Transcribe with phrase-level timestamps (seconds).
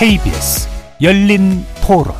[0.00, 0.66] KBS
[1.02, 2.14] 열린 토론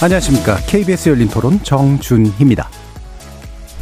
[0.00, 0.56] 안녕하십니까.
[0.66, 2.70] KBS 열린 토론 정준희입니다.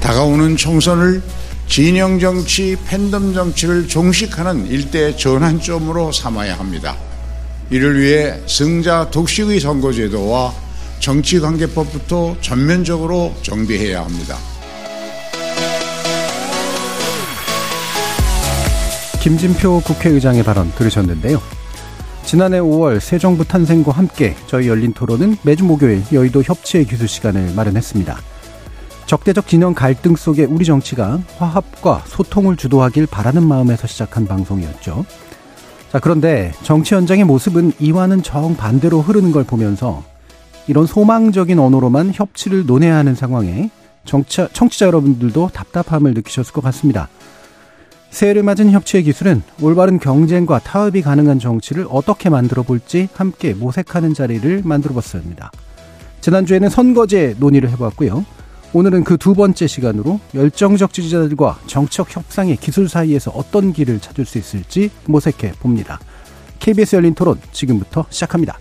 [0.01, 1.23] 다가오는 총선을
[1.69, 6.97] 진영 정치, 팬덤 정치를 종식하는 일대 전환점으로 삼아야 합니다.
[7.71, 10.53] 이를 위해 승자 독식의 선거제도와
[10.99, 14.37] 정치관계법부터 전면적으로 정비해야 합니다.
[19.23, 21.41] 김진표 국회의장의 발언 들으셨는데요.
[22.25, 27.55] 지난해 5월 새 정부 탄생과 함께 저희 열린 토론은 매주 목요일 여의도 협치의 기술 시간을
[27.55, 28.19] 마련했습니다.
[29.07, 35.05] 적대적 진영 갈등 속에 우리 정치가 화합과 소통을 주도하길 바라는 마음에서 시작한 방송이었죠.
[35.93, 40.03] 자, 그런데 정치 현장의 모습은 이와는 정반대로 흐르는 걸 보면서
[40.67, 43.71] 이런 소망적인 언어로만 협치를 논해야 하는 상황에
[44.05, 47.09] 정치, 청취자 여러분들도 답답함을 느끼셨을 것 같습니다.
[48.13, 54.63] 새해를 맞은 협치의 기술은 올바른 경쟁과 타협이 가능한 정치를 어떻게 만들어 볼지 함께 모색하는 자리를
[54.65, 55.51] 만들어 봤습니다.
[56.21, 58.25] 지난주에는 선거제 논의를 해보았고요.
[58.75, 64.39] 오늘은 그 두 번째 시간으로 열정적 지지자들과 정책 협상의 기술 사이에서 어떤 길을 찾을 수
[64.39, 65.99] 있을지 모색해 봅니다.
[66.59, 68.59] KBS 열린 토론 지금부터 시작합니다.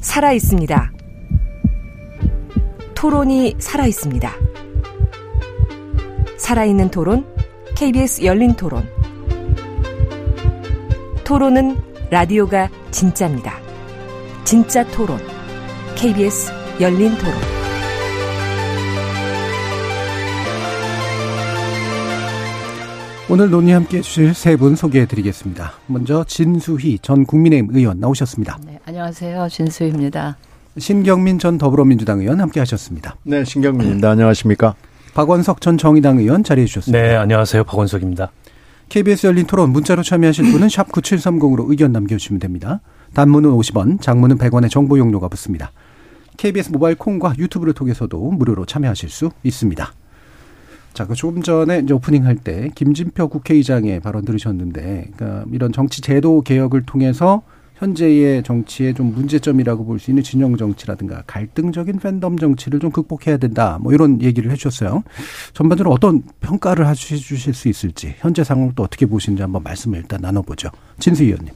[0.00, 0.92] 살아 있습니다.
[2.94, 4.51] 토론이 살아 있습니다.
[6.46, 7.24] 살아있는 토론,
[7.76, 8.84] KBS 열린 토론.
[11.22, 11.76] 토론은
[12.10, 13.54] 라디오가 진짜입니다.
[14.42, 15.18] 진짜 토론,
[15.94, 17.32] KBS 열린 토론.
[23.30, 25.74] 오늘 논의 함께 해주실 세 분 소개해 드리겠습니다.
[25.86, 28.58] 먼저 진수희 전 국민의힘 의원 나오셨습니다.
[28.66, 29.48] 네, 안녕하세요.
[29.48, 30.36] 진수희입니다.
[30.76, 33.14] 신경민 전 더불어민주당 의원 함께 하셨습니다.
[33.22, 34.10] 네, 신경민입니다.
[34.10, 34.74] 안녕하십니까?
[35.14, 37.02] 박원석 전 정의당 의원 자리해 주셨습니다.
[37.02, 37.64] 네, 안녕하세요.
[37.64, 38.32] 박원석입니다.
[38.88, 42.80] KBS 열린 토론 문자로 참여하실 분은 샵 9730으로 의견 남겨주시면 됩니다.
[43.14, 45.70] 단문은 50원, 장문은 100원의 정보 용료가 붙습니다.
[46.38, 49.92] KBS 모바일 콩과 유튜브를 통해서도 무료로 참여하실 수 있습니다.
[50.94, 56.00] 자, 그 조금 전에 이제 오프닝 할 때 김진표 국회의장의 발언 들으셨는데, 그러니까 이런 정치
[56.00, 57.42] 제도 개혁을 통해서
[57.82, 63.78] 현재의 정치의 좀 문제점이라고 볼 수 있는 진영 정치라든가 갈등적인 팬덤 정치를 좀 극복해야 된다.
[63.80, 65.02] 뭐 이런 얘기를 해주셨어요.
[65.52, 70.70] 전반적으로 어떤 평가를 해주실 수 있을지 현재 상황을 또 어떻게 보시는지 한번 말씀을 일단 나눠보죠.
[70.98, 71.52] 진수 의원님.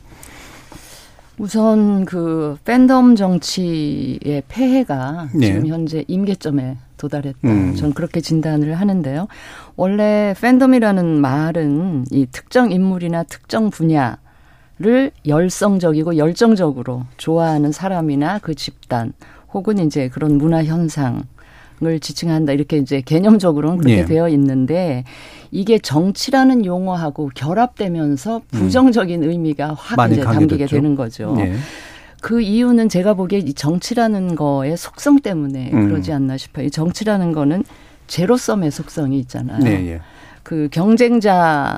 [1.38, 5.46] 우선 그 팬덤 정치의 폐해가 네.
[5.46, 7.38] 지금 현재 임계점에 도달했다.
[7.44, 7.74] 음.
[7.74, 9.28] 저는 그렇게 진단을 하는데요.
[9.76, 14.18] 원래 팬덤이라는 말은 이 특정 인물이나 특정 분야
[14.78, 19.14] 를 열성적이고 열정적으로 좋아하는 사람이나 그 집단
[19.54, 21.24] 혹은 이제 그런 문화 현상
[21.84, 24.04] 을 지칭한다 이렇게 이제 개념적으로는 그렇게 예.
[24.06, 25.04] 되어 있는데
[25.50, 30.64] 이게 정치라는 용어하고 결합되면서 부정적인 의미가 확 이제 담기게.
[30.64, 31.34] 되는 거죠.
[31.36, 31.54] 네.
[32.22, 35.88] 그 이유는 제가 보기에 이 정치라는 거의 속성 때문에 음.
[35.88, 36.64] 그러지 않나 싶어요.
[36.64, 37.62] 이 정치라는 거는
[38.06, 39.58] 제로섬의 속성이 있잖아요.
[39.62, 40.00] 네, 예.
[40.42, 41.76] 그 경쟁자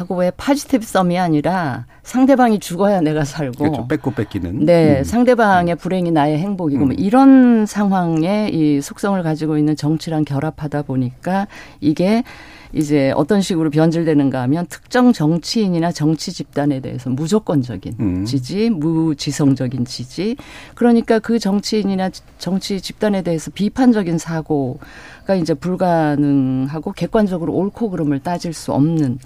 [0.00, 3.86] 하고 왜 파지티브 썸이 아니라 상대방이 죽어야 내가 살고 그렇죠.
[3.86, 4.64] 뺏고 뺏기는.
[4.64, 5.04] 네, 음.
[5.04, 11.46] 상대방의 불행이 나의 행복이고 뭐 이런 상황에 이 속성을 가지고 있는 정치랑 결합하다 보니까
[11.80, 12.24] 이게
[12.72, 18.24] 이제 어떤 식으로 변질되는가 하면 특정 정치인이나 정치 집단에 대해서 무조건적인 음.
[18.24, 20.36] 지지, 무지성적인 지지.
[20.74, 28.72] 그러니까 그 정치인이나 정치 집단에 대해서 비판적인 사고가 이제 불가능하고 객관적으로 옳고 그름을 따질 수
[28.72, 29.18] 없는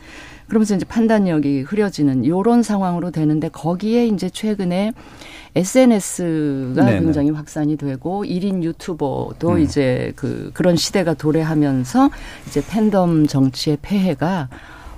[0.49, 4.93] 그러면서 이제 판단력이 흐려지는 요런 상황으로 되는데 거기에 이제 최근에
[5.57, 7.01] SNS가 네네.
[7.01, 9.59] 굉장히 확산이 되고 1인 유튜버도 음.
[9.61, 12.11] 이제 그 그런 시대가 도래하면서
[12.49, 14.49] 이제 팬덤 정치의 폐해가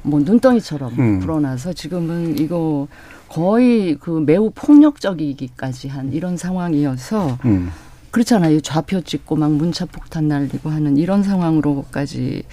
[0.02, 1.19] 뭐 눈덩이처럼 음.
[1.20, 2.88] 불어나서 지금은 이거
[3.28, 7.70] 거의 그 매우 폭력적이기까지 한 이런 상황이어서 음.
[8.16, 8.62] 그렇잖아요.
[8.62, 12.44] 좌표 찍고 막 문자 폭탄 날리고 하는 이런 상황으로까지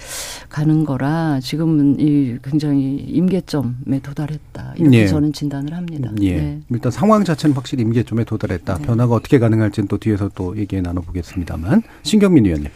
[0.50, 4.74] 가는 거라 지금은 이 굉장히 임계점에 도달했다.
[4.76, 5.08] 이렇게 예.
[5.08, 6.12] 저는 진단을 합니다.
[6.20, 6.36] 예.
[6.36, 6.62] 네.
[6.70, 8.78] 일단 상황 자체는 확실히 임계점에 도달했다.
[8.78, 8.86] 네.
[8.86, 11.84] 변화가 어떻게 가능할지는 또 뒤에서 또 얘기 나눠보겠습니다만.
[12.02, 12.70] 신경민 의원님.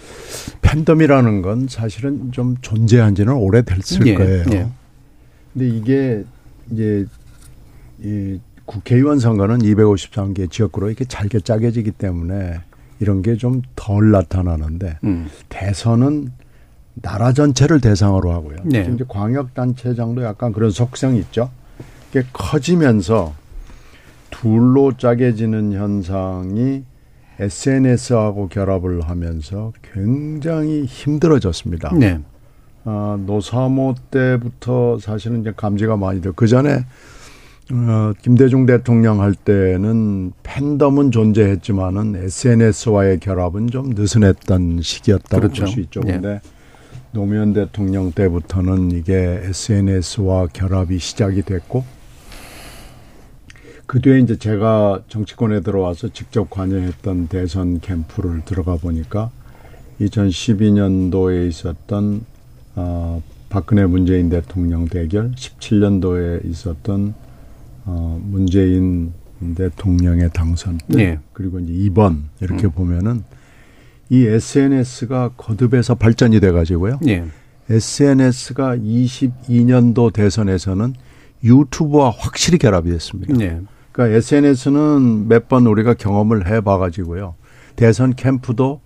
[0.62, 4.46] 팬덤이라는 건 사실은 좀 존재한 지는 오래됐을 예, 거예요.
[4.52, 4.68] 예.
[5.52, 6.24] 근데 이게
[6.72, 7.06] 이제
[8.02, 12.62] 이 국회의원 선거는 253개 지역구로 이렇게 잘게 짜겨지기 때문에
[13.00, 15.28] 이런 게 좀 덜 나타나는데 음.
[15.50, 16.32] 대선은
[17.02, 18.58] 나라 전체를 대상으로 하고요.
[18.64, 18.82] 네.
[18.82, 21.52] 지금 이제 광역 단체장도 약간 그런 속성이 있죠.
[22.10, 23.34] 이게 커지면서
[24.32, 26.84] 둘로 짜개지는 현상이
[27.40, 31.94] SNS하고 결합을 하면서 굉장히 힘들어졌습니다.
[31.94, 32.20] 네.
[32.84, 36.34] 아, 노사모 때부터 사실은 이제 감지가 많이 돼요.
[36.36, 36.86] 그 전에
[37.72, 45.64] 어, 김대중 대통령 할 때는 팬덤은 존재했지만은 SNS와의 결합은 좀 느슨했던 시기였다고 그렇죠.
[45.64, 46.02] 볼수 있죠.
[46.08, 46.14] 예.
[46.14, 46.42] 근데
[47.12, 51.84] 노무현 대통령 때부터는 이게 SNS와 결합이 시작이 됐고
[53.86, 59.32] 그 뒤에 이제 제가 정치권에 들어와서 직접 관여했던 대선 캠프를 들어가 보니까
[60.02, 62.26] 2012년도에 있었던
[62.76, 67.16] 어, 박근혜 문재인 대통령 대결, 17년도에 있었던
[67.88, 69.14] 어, 문재인
[69.56, 71.20] 대통령의 당선 때 네.
[71.34, 72.72] 그리고 이제 2번 이렇게 음.
[72.72, 73.24] 보면은
[74.10, 77.00] 이 SNS가 거듭해서 발전이 돼 가지고요.
[77.08, 77.24] 예.
[77.70, 80.94] SNS가 22년도 대선에서는
[81.44, 83.34] 유튜브와 확실히 결합이 됐습니다.
[83.36, 83.62] 네.
[83.92, 87.36] 그러니까 SNS는 몇 번 우리가 경험을 해봐 가지고요.
[87.76, 88.82] 대선 캠프도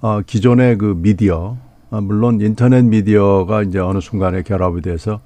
[0.00, 1.56] 어, 기존의 그 미디어,
[1.90, 5.20] 아, 물론 인터넷 미디어가 이제 어느 순간에 결합이 돼서 인,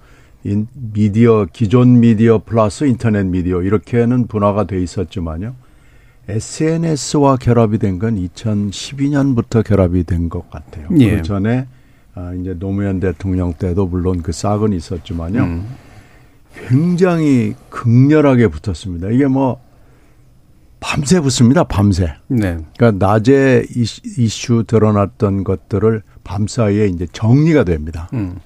[0.74, 5.54] 미디어, 기존 미디어 플러스 인터넷 미디어 이렇게는 분화가 돼 있었지만요.
[6.28, 10.86] SNS와 결합이 된 건 2012년부터 결합이 된 것 같아요.
[10.98, 11.16] 예.
[11.16, 11.66] 그 전에
[12.14, 15.42] 아, 이제 노무현 대통령 때도 물론 그 싹은 있었지만요.
[15.42, 15.66] 음.
[16.68, 19.08] 굉장히 극렬하게 붙었습니다.
[19.10, 19.60] 이게 뭐
[20.80, 21.64] 밤새 붙습니다.
[21.64, 22.14] 밤새.
[22.28, 22.58] 네.
[22.76, 28.08] 그러니까 낮에 이슈, 이슈 드러났던 것들을 밤 사이에 이제 정리가 됩니다.
[28.12, 28.36] 음.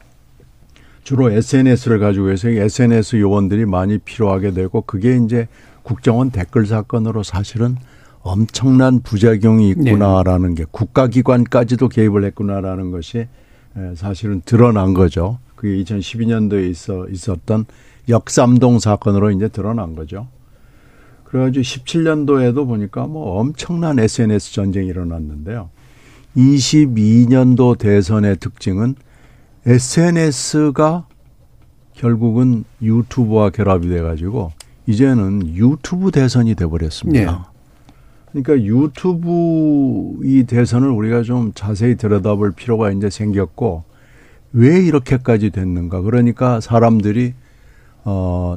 [1.02, 5.48] 주로 SNS를 가지고 해서 이 SNS 요원들이 많이 필요하게 되고 그게 이제
[5.82, 7.76] 국정원 댓글 사건으로 사실은
[8.22, 15.38] 엄청난 부작용이 있구나라는 게 국가기관까지도 개입을 했구나라는 것이 에, 사실은 드러난 거죠.
[15.56, 17.64] 그게 2012년도에 있어 있었던
[18.08, 20.28] 역삼동 사건으로 이제 드러난 거죠.
[21.24, 25.70] 그래가지고 17년도에도 보니까 뭐 엄청난 SNS 전쟁이 일어났는데요.
[26.36, 28.94] 22년도 대선의 특징은
[29.66, 31.06] SNS가
[31.94, 34.52] 결국은 유튜브와 결합이 돼가지고
[34.86, 37.52] 이제는 유튜브 대선이 돼버렸습니다.
[38.32, 43.84] 그러니까 유튜브 이 대선을 우리가 좀 자세히 들여다볼 필요가 이제 생겼고
[44.52, 46.00] 왜 이렇게까지 됐는가?
[46.00, 47.34] 그러니까 사람들이
[48.04, 48.54] 어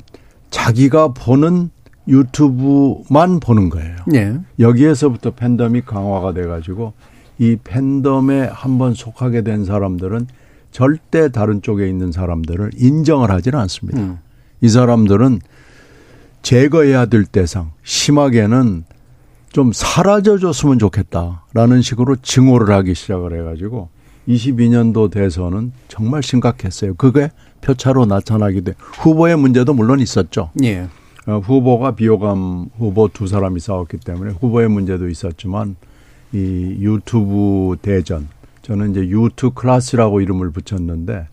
[0.49, 1.69] 자기가 보는
[2.07, 3.95] 유튜브만 보는 거예요.
[4.13, 4.37] 예.
[4.59, 6.93] 여기에서부터 팬덤이 강화가 돼가지고
[7.37, 10.27] 이 팬덤에 한번 속하게 된 사람들은
[10.75, 14.01] 절대 다른 쪽에 있는 사람들을 인정을 하지는 않습니다.
[14.01, 14.17] 음.
[14.59, 15.39] 이 사람들은
[16.41, 18.83] 제거해야 될 대상, 심하게는
[19.53, 23.87] 좀 사라져 줬으면 좋겠다라는 식으로 증오를 하기 시작을 해가지고
[24.27, 26.95] 22년도 대선은 정말 심각했어요.
[26.95, 27.31] 그게
[27.61, 28.73] 표차로 나타나게 돼.
[28.77, 30.51] 후보의 문제도 물론 있었죠.
[30.61, 30.89] 예.
[31.25, 35.77] 어, 후보가 비호감 후보 두 사람이 싸웠기 때문에 후보의 문제도 있었지만
[36.33, 38.27] 이 유튜브 대전
[38.65, 41.27] 저는 이제 유튜브 클래스라고 이름을 붙였는데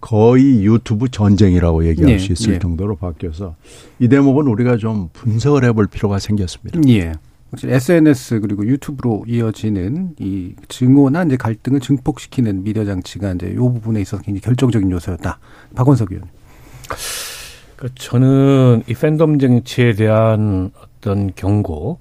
[0.00, 2.58] 거의 유튜브 전쟁이라고 얘기할 예, 수 있을 예.
[2.58, 3.54] 정도로 바뀌어서
[3.98, 6.80] 이 대목은 우리가 좀 분석을 해볼 필요가 생겼습니다.
[6.88, 7.12] 예.
[7.50, 14.00] 확실히 SNS 그리고 유튜브로 이어지는 이 증오나 이제 갈등을 증폭시키는 미디어 장치가 이제 이 부분에
[14.00, 15.38] 있어서 굉장히 결정적인 요소였다.
[15.74, 16.28] 박원석 의원.
[17.76, 21.98] 그 저는 이 팬덤 정치에 대한 어떤 경고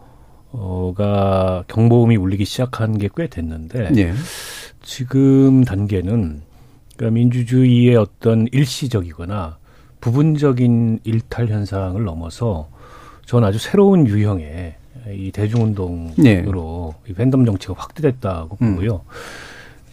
[0.95, 4.13] 가 경보음이 울리기 시작한 게 꽤 됐는데 예.
[4.83, 6.41] 지금 단계는
[6.95, 9.57] 그러니까 민주주의의 어떤 일시적이거나
[10.01, 12.67] 부분적인 일탈 현상을 넘어서
[13.25, 14.75] 저는 아주 새로운 유형의
[15.15, 18.75] 이 대중운동으로 이 팬덤 정치가 확대됐다고 음.
[18.75, 19.01] 보고요.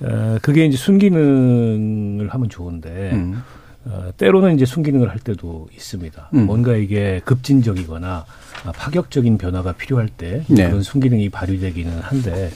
[0.03, 3.43] 어, 그게 이제 순기능을 하면 좋은데 음.
[3.87, 6.31] 어, 때로는 이제 순기능을 할 때도 있습니다.
[6.35, 6.47] 음.
[6.47, 8.27] 뭔가 이게 급진적이거나
[8.65, 10.69] 아, 파격적인 변화가 필요할 때 네.
[10.69, 12.51] 그런 순기능이 발휘되기는 한데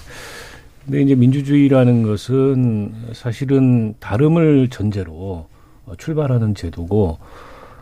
[0.84, 5.48] 근데 이제 민주주의라는 것은 사실은 다름을 전제로
[5.86, 7.18] 어, 출발하는 제도고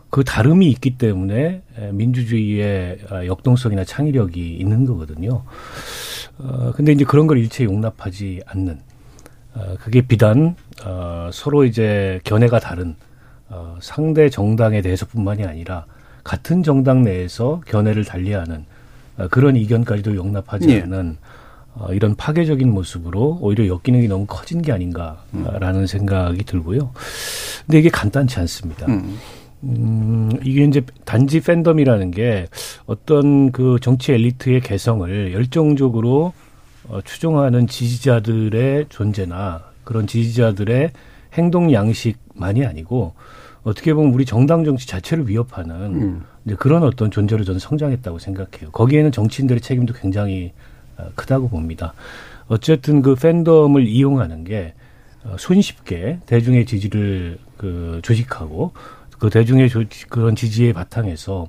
[0.08, 5.42] 그 다름이 있기 때문에 에, 민주주의의 아, 역동성이나 창의력이 있는 거거든요.
[6.38, 8.78] 어, 근데 이제 그런 걸 일체 용납하지 않는
[9.54, 12.94] 어, 그게 비단 어, 서로 이제 견해가 다른
[13.52, 15.84] 어, 상대 정당에 대해서뿐만이 아니라
[16.24, 18.64] 같은 정당 내에서 견해를 달리하는
[19.18, 20.80] 어, 그런 이견까지도 용납하지 예.
[20.82, 21.18] 않는
[21.74, 26.92] 어, 이런 파괴적인 모습으로 오히려 역기능이 너무 커진 게 아닌가라는 생각이 들고요.
[27.66, 28.86] 근데 이게 간단치 않습니다.
[28.86, 29.18] 음.
[29.64, 32.48] 음, 이게 이제 단지 팬덤이라는 게
[32.86, 36.32] 어떤 그 정치 엘리트의 개성을 열정적으로
[36.88, 40.90] 어, 추종하는 지지자들의 존재나 그런 지지자들의
[41.34, 43.14] 행동 양식만이 아니고
[43.64, 46.24] 어떻게 보면 우리 정당 정치 자체를 위협하는 음.
[46.44, 48.70] 이제 그런 어떤 존재로 저는 성장했다고 생각해요.
[48.72, 50.52] 거기에는 정치인들의 책임도 굉장히
[50.96, 51.94] 어, 크다고 봅니다.
[52.48, 54.74] 어쨌든 그 팬덤을 이용하는 게
[55.24, 58.72] 어, 손쉽게 대중의 지지를 그 조직하고
[59.18, 61.46] 그 대중의 조, 그런 지지의 바탕에서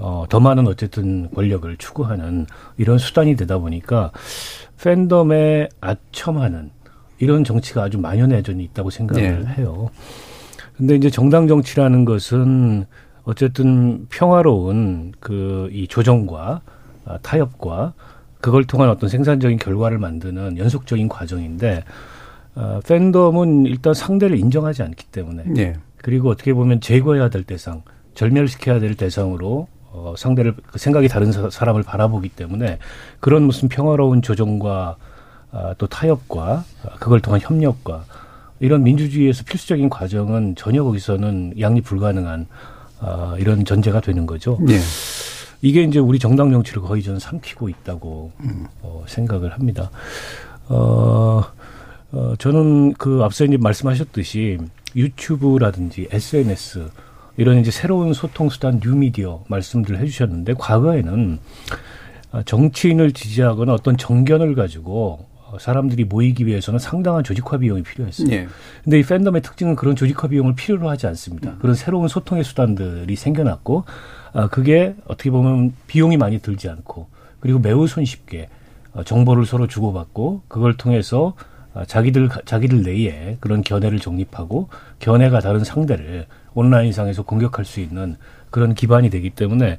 [0.00, 2.46] 어, 더 많은 어쨌든 권력을 추구하는
[2.76, 4.12] 이런 수단이 되다 보니까
[4.80, 6.70] 팬덤에 아첨하는
[7.18, 9.54] 이런 정치가 아주 만연해져 있다고 생각을 네.
[9.54, 9.90] 해요.
[10.78, 12.86] 근데 이제 정당 정치라는 것은
[13.24, 16.60] 어쨌든 평화로운 그 이 조정과
[17.04, 17.92] 아, 타협과
[18.40, 21.84] 그걸 통한 어떤 생산적인 결과를 만드는 연속적인 과정인데
[22.54, 25.74] 어, 팬덤은 일단 상대를 인정하지 않기 때문에 네.
[25.96, 27.82] 그리고 어떻게 보면 제거해야 될 대상,
[28.14, 32.78] 절멸시켜야 될 대상으로 어, 상대를 그 생각이 다른 사, 람을 바라보기 때문에
[33.20, 34.96] 그런 무슨 평화로운 조정과
[35.50, 38.04] 아, 또 타협과 아, 그걸 통한 협력과
[38.60, 42.46] 이런 민주주의에서 필수적인 과정은 전혀 거기서는 양립 불가능한
[43.00, 44.58] 아, 이런 전제가 되는 거죠.
[44.60, 44.78] 네.
[45.60, 48.66] 이게 이제 우리 정당 정치를 거의 저는 삼키고 있다고 음.
[48.82, 49.90] 어, 생각을 합니다.
[50.68, 51.42] 어,
[52.12, 54.58] 어, 저는 그 앞서 이제 말씀하셨듯이
[54.94, 56.88] 유튜브라든지 SNS
[57.36, 61.38] 이런 이제 새로운 소통 수단 뉴미디어 말씀들 해주셨는데 과거에는
[62.44, 65.27] 정치인을 지지하거나 어떤 정견을 가지고
[65.58, 68.28] 사람들이 모이기 위해서는 상당한 조직화 비용이 필요했어요.
[68.30, 68.48] 예.
[68.84, 71.56] 근데 이 팬덤의 특징은 그런 조직화 비용을 필요로 하지 않습니다.
[71.60, 73.84] 그런 새로운 소통의 수단들이 생겨났고,
[74.32, 77.08] 아, 그게 어떻게 보면 비용이 많이 들지 않고,
[77.40, 78.48] 그리고 매우 손쉽게
[78.92, 81.34] 어, 정보를 서로 주고받고, 그걸 통해서
[81.74, 88.16] 아, 자기들, 자기들 내에 그런 견해를 정립하고, 견해가 다른 상대를 온라인상에서 공격할 수 있는
[88.50, 89.78] 그런 기반이 되기 때문에,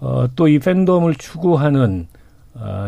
[0.00, 2.19] 어, 또 이 팬덤을 추구하는 어,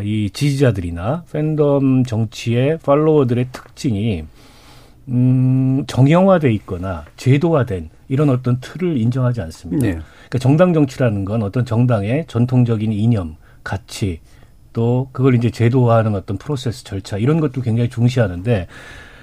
[0.03, 4.25] 이 지지자들이나 팬덤 정치의 팔로워들의 특징이
[5.09, 9.87] 음, 정형화돼 있거나 제도화된 이런 어떤 틀을 인정하지 않습니다.
[9.87, 9.93] 네.
[9.93, 14.21] 그러니까 정당 정치라는 건 어떤 정당의 전통적인 이념, 가치,
[14.73, 18.67] 또 그걸 이제 제도화하는 어떤 프로세스 절차 이런 것도 굉장히 중시하는데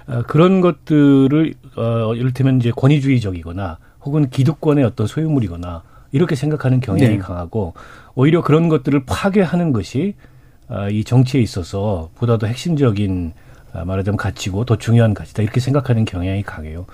[0.07, 7.17] 어, 그런 것들을 어, 이를테면 이제 권위주의적이거나 혹은 기득권의 어떤 소유물이거나 이렇게 생각하는 경향이 네.
[7.17, 7.73] 강하고
[8.15, 10.28] 오히려 그런 것들을 파괴하는 것이 아,
[10.91, 13.33] 이 정치에 있어서 보다 더 핵심적인
[13.71, 16.85] 아, 말하자면 가치고 더 중요한 가치다 이렇게 생각하는 경향이 강해요.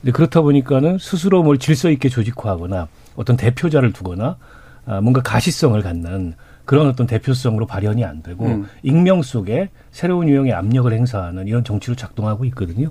[0.00, 4.36] 근데 그렇다 보니까는 스스로 뭘 질서 있게 조직화하거나 어떤 대표자를 두거나
[4.84, 8.66] 아, 뭔가 가시성을 갖는 그런 어떤 대표성으로 발현이 안 되고 음.
[8.82, 12.90] 익명 속에 새로운 유형의 압력을 행사하는 이런 정치로 작동하고 있거든요.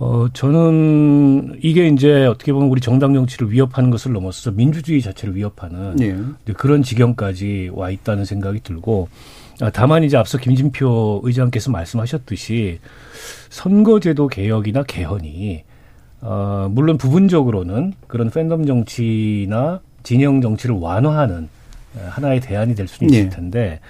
[0.00, 6.00] 어, 저는 이게 이제 어떻게 보면 우리 정당 정치를 위협하는 것을 넘어서서 민주주의 자체를 위협하는
[6.00, 6.16] 예.
[6.54, 9.10] 그런 지경까지 와 있다는 생각이 들고
[9.60, 12.80] 아, 다만 이제 앞서 김진표 의장께서 말씀하셨듯이
[13.50, 15.64] 선거제도 개혁이나 개헌이
[16.22, 21.50] 어, 물론 부분적으로는 그런 팬덤 정치나 진영 정치를 완화하는
[22.08, 23.28] 하나의 대안이 될 수는 있을 예.
[23.28, 23.80] 텐데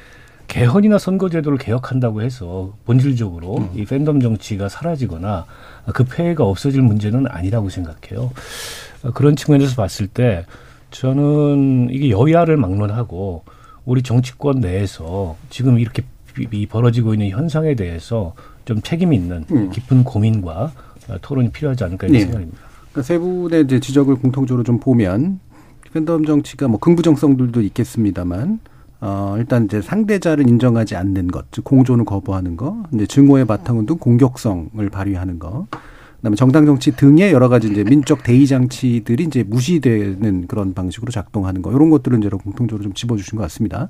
[0.51, 3.71] 개헌이나 선거제도를 개혁한다고 해서 본질적으로 음.
[3.75, 5.47] 이 팬덤 정치가 사라지거나
[5.95, 8.33] 그 폐해가 없어질 문제는 아니라고 생각해요.
[9.15, 10.45] 그런 측면에서 봤을 때
[10.91, 13.45] 저는 이게 여야를 막론하고
[13.85, 16.03] 우리 정치권 내에서 지금 이렇게
[16.37, 19.71] 이 벌어지고 있는 현상에 대해서 좀 책임 있는 음.
[19.71, 20.73] 깊은 고민과
[21.23, 22.25] 토론이 필요하지 않을까 이런 네.
[22.25, 22.59] 생각입니다.
[22.91, 25.39] 그러니까 세 분의 지적을 공통적으로 좀 보면
[25.93, 28.59] 팬덤 정치가 뭐 긍부정성들도 있겠습니다만
[29.01, 33.99] 어, 일단 이제 상대자를 인정하지 않는 것, 즉 공존을 거부하는 거, 이제 증오의 바탕은 둔
[33.99, 35.67] 공격성을 발휘하는 거,
[36.21, 41.63] 그다음에 정당 정치 등의 여러 가지 이제 민족 대의 장치들이 이제 무시되는 그런 방식으로 작동하는
[41.63, 43.89] 거 이런 것들은 이제 공통적으로 좀 집어주신 것 같습니다.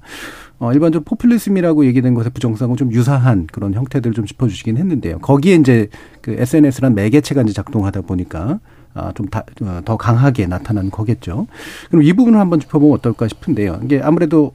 [0.61, 5.19] 어, 일반적으로 포퓰리즘이라고 얘기된 것의 부정상은 좀 유사한 그런 형태들을 좀 짚어주시긴 했는데요.
[5.19, 5.89] 거기에 이제
[6.21, 8.61] 그 SNS란 매개체가 이제 작동하다 보니까
[8.95, 9.27] 아, 좀
[9.63, 11.49] 어, 더 강하게 나타나는 거겠죠.
[11.91, 13.81] 그럼 이 부분을 한번 짚어보면 어떨까 싶은데요.
[13.85, 14.55] 이게 아무래도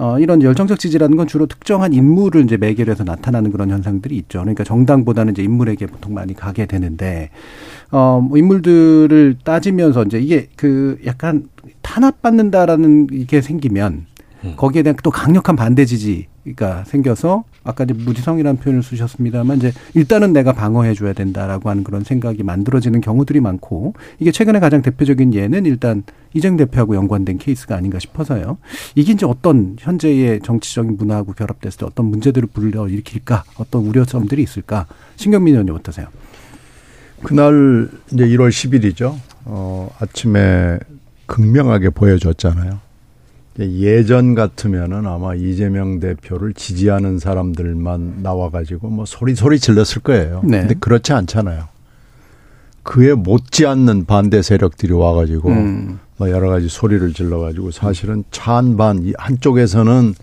[0.00, 4.38] 어, 이런 열정적 지지라는 건 주로 특정한 인물을 이제 매개로 해서 나타나는 그런 현상들이 있죠.
[4.40, 7.28] 그러니까 정당보다는 이제 인물에게 보통 많이 가게 되는데,
[7.90, 11.50] 어, 뭐 인물들을 따지면서 이제 이게 그 약간
[11.82, 14.06] 탄압받는다라는 게 생기면
[14.44, 14.54] 음.
[14.56, 20.52] 거기에 대한 또 강력한 반대 지지가 생겨서 아까 이제 무지성이라는 표현을 쓰셨습니다만 이제 일단은 내가
[20.52, 26.02] 방어해 줘야 된다라고 하는 그런 생각이 만들어지는 경우들이 많고 이게 최근에 가장 대표적인 예는 일단
[26.32, 28.58] 이정 대표하고 연관된 케이스가 아닌가 싶어서요.
[28.94, 34.86] 이게 이제 어떤 현재의 정치적인 문화하고 결합됐을 때 어떤 문제들을 불러 일으킬까 어떤 우려점들이 있을까
[35.16, 36.06] 신경민 의원님 어떠세요?
[37.22, 39.14] 그날 이제 1월 10일이죠.
[39.44, 40.78] 어, 아침에
[41.26, 42.89] 극명하게 보여줬잖아요.
[43.66, 50.40] 예전 같으면은 아마 이재명 대표를 지지하는 사람들만 나와가지고 뭐 소리 소리 질렀을 거예요.
[50.44, 50.60] 네.
[50.60, 51.64] 근데 그렇지 않잖아요.
[52.82, 55.98] 그에 못지않는 반대 세력들이 와가지고 음.
[56.16, 60.14] 뭐 여러 가지 소리를 질러가지고 사실은 찬반 한쪽에서는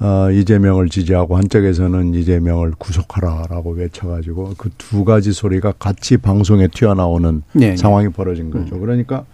[0.00, 7.76] 어, 이재명을 지지하고 한쪽에서는 이재명을 구속하라라고 외쳐가지고 그 두 가지 소리가 같이 방송에 튀어나오는 네,
[7.76, 8.78] 상황이 벌어진 거죠.
[8.78, 9.24] 그러니까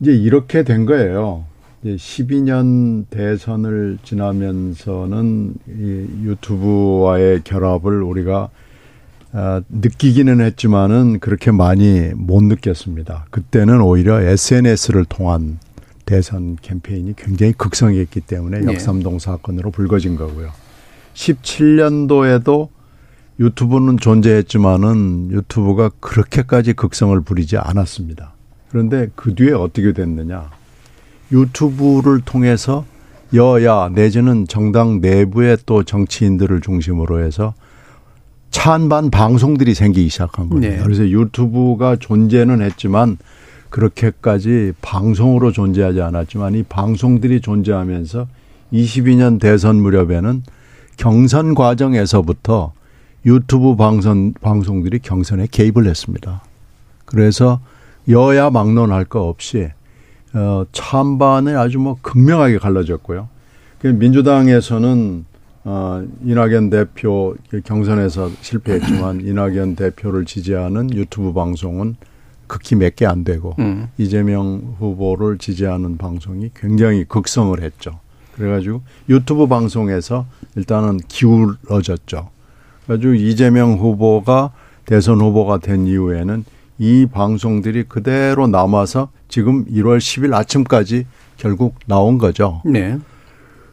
[0.00, 1.44] 이제 이렇게 된 거예요.
[1.82, 8.50] 이제 12년 대선을 지나면서는 이 유튜브와의 결합을 우리가
[9.32, 13.26] 아, 느끼기는 했지만은 그렇게 많이 못 느꼈습니다.
[13.30, 15.58] 그때는 오히려 SNS를 통한
[16.06, 18.72] 대선 캠페인이 굉장히 극성했기 때문에 네.
[18.72, 20.50] 역삼동 사건으로 불거진 거고요.
[21.12, 22.68] 17년도에도
[23.38, 28.32] 유튜브는 존재했지만은 유튜브가 그렇게까지 극성을 부리지 않았습니다.
[28.70, 30.50] 그런데 그 뒤에 어떻게 됐느냐.
[31.32, 32.84] 유튜브를 통해서
[33.34, 37.54] 여야 내지는 정당 내부의 또 정치인들을 중심으로 해서
[38.50, 40.76] 찬반 방송들이 생기기 시작한 겁니다.
[40.76, 40.82] 네.
[40.82, 43.18] 그래서 유튜브가 존재는 했지만
[43.68, 48.26] 그렇게까지 방송으로 존재하지 않았지만 이 방송들이 존재하면서
[48.72, 50.42] 22년 대선 무렵에는
[50.96, 52.72] 경선 과정에서부터
[53.26, 56.42] 유튜브 방송 방송들이 경선에 개입을 했습니다.
[57.04, 57.60] 그래서
[58.08, 59.68] 여야 막론할 거 없이
[60.34, 63.28] 어 찬반을 아주 뭐 극명하게 갈라졌고요.
[63.80, 65.24] 그 민주당에서는
[65.64, 71.96] 어 이낙연 대표 경선에서 실패했지만 이낙연 대표를 지지하는 유튜브 방송은
[72.46, 73.88] 극히 몇 개 안 되고 음.
[73.98, 78.00] 이재명 후보를 지지하는 방송이 굉장히 극성을 했죠.
[78.34, 82.30] 그래가지고 유튜브 방송에서 일단은 기울어졌죠.
[82.86, 84.52] 그래가지고 이재명 후보가
[84.86, 86.44] 대선 후보가 된 이후에는
[86.78, 91.06] 이 방송들이 그대로 남아서 지금 1월 10일 아침까지
[91.36, 92.62] 결국 나온 거죠.
[92.64, 92.98] 네.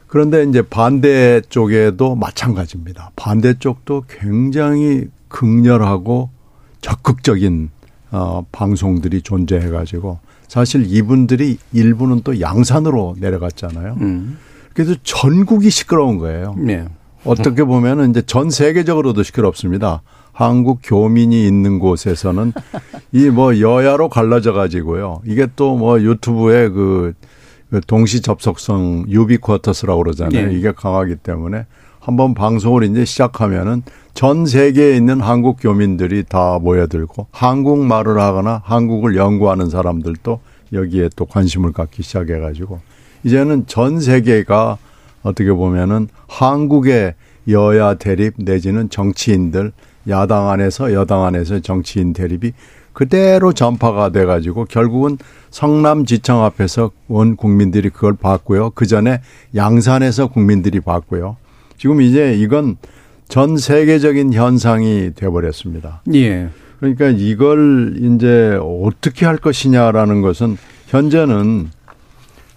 [0.07, 3.11] 그런데 이제 반대 쪽에도 마찬가지입니다.
[3.15, 6.29] 반대 쪽도 굉장히 극렬하고
[6.81, 7.69] 적극적인
[8.11, 13.97] 어 방송들이 존재해 가지고 사실 이분들이 일부는 또 양산으로 내려갔잖아요.
[13.99, 14.37] 음.
[14.73, 16.55] 그래서 전국이 시끄러운 거예요.
[16.57, 16.85] 네.
[17.25, 20.01] 어떻게 보면은 이제 전 세계적으로도 시끄럽습니다.
[20.31, 22.53] 한국 교민이 있는 곳에서는
[23.13, 25.21] 이 뭐 여야로 갈라져 가지고요.
[25.25, 27.13] 이게 또 뭐 유튜브에 그,
[27.69, 30.49] 그 동시 접속성 유비쿼터스라고 그러잖아요.
[30.49, 30.53] 예.
[30.53, 31.65] 이게 강하기 때문에
[31.99, 33.81] 한번 방송을 이제 시작하면은
[34.13, 40.39] 전 세계에 있는 한국 교민들이 다 모여들고 한국말을 하거나 한국을 연구하는 사람들도
[40.73, 42.79] 여기에 또 관심을 갖기 시작해 가지고
[43.23, 44.77] 이제는 전 세계가
[45.25, 47.15] 어떻게 보면은 한국의
[47.49, 49.71] 여야 대립 내지는 정치인들
[50.07, 52.53] 야당 안에서 여당 안에서 정치인 대립이
[52.93, 55.17] 그대로 전파가 돼 가지고 결국은
[55.49, 58.69] 성남 지청 앞에서 온 국민들이 그걸 봤고요.
[58.69, 59.21] 그 전에
[59.55, 61.37] 양산에서 국민들이 봤고요.
[61.77, 62.77] 지금 이제 이건
[63.27, 66.01] 전 세계적인 현상이 돼 버렸습니다.
[66.13, 66.49] 예.
[66.79, 70.57] 그러니까 이걸 이제 어떻게 할 것이냐라는 것은
[70.87, 71.69] 현재는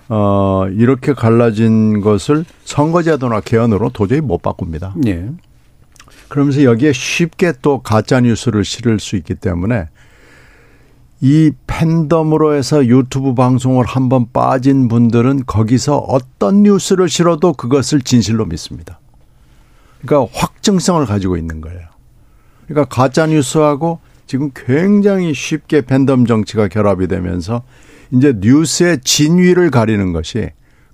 [0.09, 4.95] 어 이렇게 갈라진 것을 선거제도나 개헌으로 도저히 못 바꿉니다.
[5.07, 5.29] 예.
[6.29, 9.89] 그러면서 여기에 쉽게 또 가짜 뉴스를 실을 수 있기 때문에
[11.21, 19.01] 이 팬덤으로 해서 유튜브 방송을 한번 빠진 분들은 거기서 어떤 뉴스를 실어도 그것을 진실로 믿습니다.
[20.01, 21.81] 그러니까 확증성을 가지고 있는 거예요.
[22.67, 27.63] 그러니까 가짜 뉴스하고 지금 굉장히 쉽게 팬덤 정치가 결합이 되면서
[28.11, 30.51] 이제 뉴스의 진위를 가리는 것이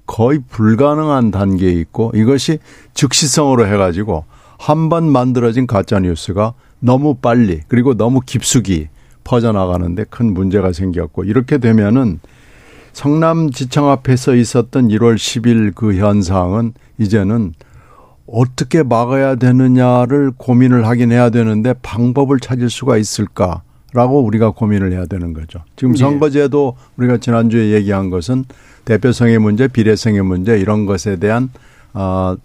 [0.07, 2.59] 거의 불가능한 단계에 있고 이것이
[2.95, 4.25] 즉시성으로 해가지고
[4.59, 8.89] 한 번 만들어진 가짜 뉴스가 너무 빨리 그리고 너무 깊숙이
[9.25, 12.21] 퍼져나가는데 큰 문제가 생겼고 이렇게 되면은
[12.93, 17.55] 성남지청 앞에서 있었던 1월 10일 그 현상은 이제는
[18.27, 23.63] 어떻게 막아야 되느냐를 고민을 하긴 해야 되는데 방법을 찾을 수가 있을까
[23.95, 25.61] 라고 우리가 고민을 해야 되는 거죠.
[25.77, 25.99] 지금 네.
[25.99, 28.45] 선거제도 우리가 지난주에 얘기한 것은
[28.85, 31.49] 대표성의 문제, 비례성의 문제 이런 것에 대한
[31.93, 32.37] 어,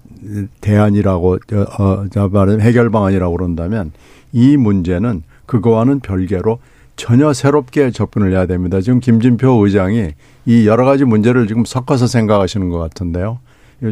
[0.62, 3.92] 대안이라고 어, 어, 자 말하면 해결 방안이라고 그런다면
[4.32, 6.60] 이 문제는 그거와는 별개로
[6.96, 8.80] 전혀 새롭게 접근을 해야 됩니다.
[8.80, 10.12] 지금 김진표 의장이
[10.46, 13.40] 이 여러 가지 문제를 지금 섞어서 생각하시는 것 같은데요.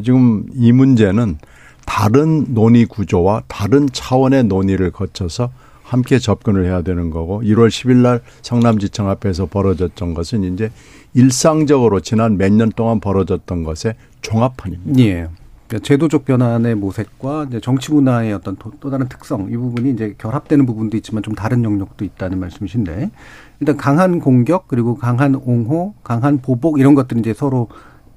[0.04, 1.40] 지금 이 문제는
[1.88, 5.50] 다른 논의 구조와 다른 차원의 논의를 거쳐서
[5.88, 10.70] 함께 접근을 해야 되는 거고 1월 10일 날 성남지청 앞에서 벌어졌던 것은 이제
[11.14, 15.00] 일상적으로 지난 몇 년 동안 벌어졌던 것의 종합판입니다.
[15.02, 15.28] 예.
[15.68, 20.16] 그러니까 제도적 변환의 모색과 이제 정치 문화의 어떤 또, 또 다른 특성 이 부분이 이제
[20.18, 23.12] 결합되는 부분도 있지만 좀 다른 영역도 있다는 말씀이신데
[23.60, 27.68] 일단 강한 공격 그리고 강한 옹호, 강한 보복 이런 것들이 이제 서로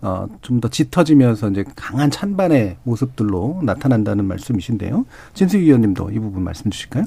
[0.02, 5.04] 어, 좀 더 짙어지면서 이제 강한 찬반의 모습들로 나타난다는 말씀이신데요.
[5.34, 7.04] 진수희 의원님도 이 부분 말씀 주실까요?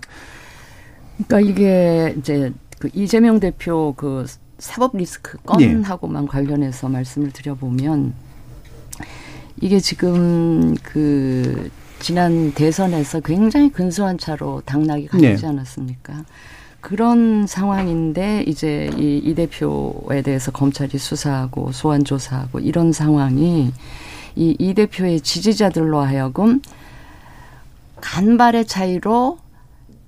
[1.17, 4.25] 그러니까 이게 이제 그 이재명 대표 그
[4.57, 5.67] 사법 리스크 예.
[5.73, 8.13] 건하고만 관련해서 말씀을 드려보면
[9.61, 15.37] 이게 지금 그 지난 대선에서 굉장히 근소한 차로 당락이 네.
[15.43, 16.25] 않았습니까?
[16.81, 23.71] 그런 상황인데 이제 이, 이 대표에 대해서 검찰이 수사하고 소환 조사하고 이런 상황이
[24.35, 26.61] 이 이 대표의 지지자들로 하여금
[28.01, 29.37] 간발의 차이로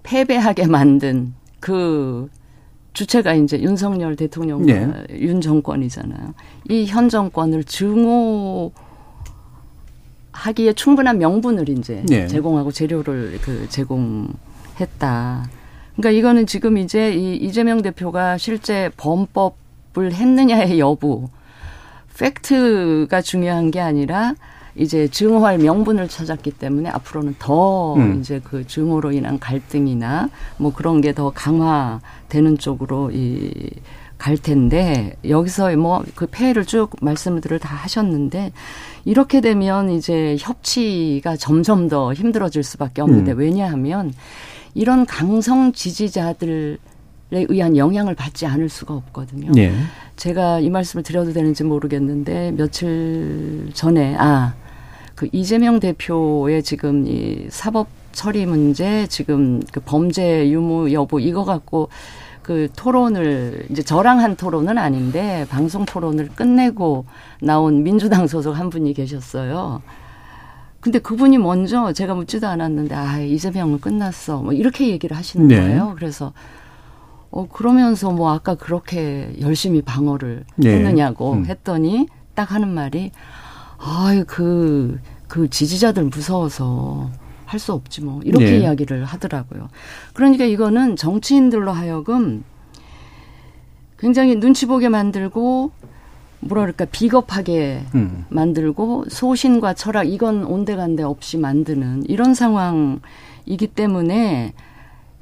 [0.05, 2.29] 패배하게 만든 그
[2.93, 5.05] 주체가 이제 윤석열 대통령과 네.
[5.19, 6.33] 윤 정권이잖아요.
[6.69, 8.71] 이 현 정권을 증오
[10.31, 12.27] 하기에 충분한 명분을 이제 네.
[12.27, 15.49] 제공하고 재료를 그 제공했다.
[15.95, 21.29] 그러니까 이거는 지금 이제 이 이재명 대표가 실제 범법을 했느냐의 여부,
[22.17, 24.35] 팩트가 중요한 게 아니라
[24.75, 28.19] 이제 증오할 명분을 찾았기 때문에 앞으로는 더 음.
[28.19, 33.51] 이제 그 증오로 인한 갈등이나 뭐 그런 게 더 강화되는 쪽으로 이
[34.17, 38.51] 갈 텐데 여기서 뭐 그 폐해를 쭉 말씀들을 다 하셨는데
[39.03, 43.37] 이렇게 되면 이제 협치가 점점 더 힘들어질 수밖에 없는데 음.
[43.37, 44.13] 왜냐하면
[44.73, 46.77] 이런 강성 지지자들
[47.33, 49.51] 에 의한 영향을 받지 않을 수가 없거든요.
[49.57, 49.73] 예.
[50.15, 54.53] 제가 이 말씀을 드려도 되는지 모르겠는데 며칠 전에 아
[55.15, 61.89] 그 이재명 대표의 지금 이 사법 처리 문제 지금 그 범죄 유무 여부 이거 갖고
[62.41, 67.05] 그 토론을 이제 저랑 한 토론은 아닌데 방송 토론을 끝내고
[67.41, 69.81] 나온 민주당 소속 한 분이 계셨어요.
[70.79, 75.59] 근데 그분이 먼저 제가 묻지도 않았는데 아 이재명은 끝났어 뭐 이렇게 얘기를 하시는 네.
[75.59, 75.93] 거예요.
[75.95, 76.33] 그래서
[77.31, 80.75] 어 그러면서 뭐 아까 그렇게 열심히 방어를 네.
[80.75, 81.45] 했느냐고 음.
[81.47, 83.11] 했더니 딱 하는 말이
[83.77, 87.11] 아유 그그 그 지지자들 무서워서
[87.45, 88.57] 할 수 없지 뭐 이렇게 네.
[88.59, 89.69] 이야기를 하더라고요.
[90.13, 92.43] 그러니까 이거는 정치인들로 하여금
[93.97, 95.71] 굉장히 눈치 보게 만들고
[96.41, 98.25] 뭐라 그럴까 비겁하게 음.
[98.29, 104.53] 만들고 소신과 철학 이건 온데간데 없이 만드는 이런 상황이기 때문에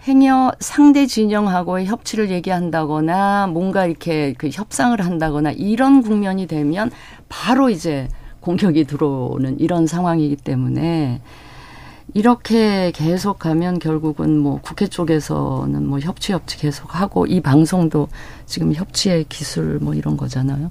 [0.08, 6.92] 행여 상대 진영하고의 협치를 얘기한다거나 뭔가 이렇게 그 협상을 한다거나 이런 국면이 되면
[7.30, 8.10] 바로 이제
[8.44, 11.22] 공격이 들어오는 이런 상황이기 때문에
[12.14, 18.10] 이렇게 계속하면 결국은 뭐 국회 쪽에서는 뭐 협치 협치 계속 하고 이 방송도
[18.46, 20.70] 지금 협치의 기술 뭐 이런 거잖아요.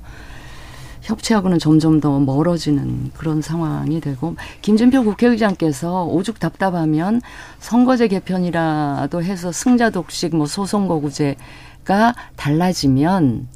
[1.00, 7.20] 협치하고는 점점 더 멀어지는 그런 상황이 되고 김진표 국회의장께서 오죽 답답하면
[7.58, 13.48] 선거제 개편이라도 해서 승자 독식 뭐 소선거구제가 달라지면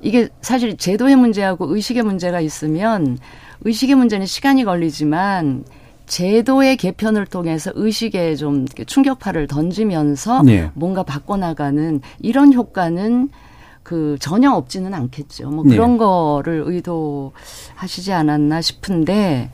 [0.00, 3.18] 이게 사실 제도의 문제하고 의식의 문제가 있으면
[3.64, 5.64] 의식의 문제는 시간이 걸리지만
[6.06, 10.70] 제도의 개편을 통해서 의식에 좀 충격파를 던지면서 네.
[10.74, 13.30] 뭔가 바꿔나가는 이런 효과는
[13.82, 15.50] 그 전혀 없지는 않겠죠.
[15.50, 15.70] 뭐 네.
[15.70, 15.98] 그런 네.
[15.98, 19.50] 거를 의도하시지 않았나 싶은데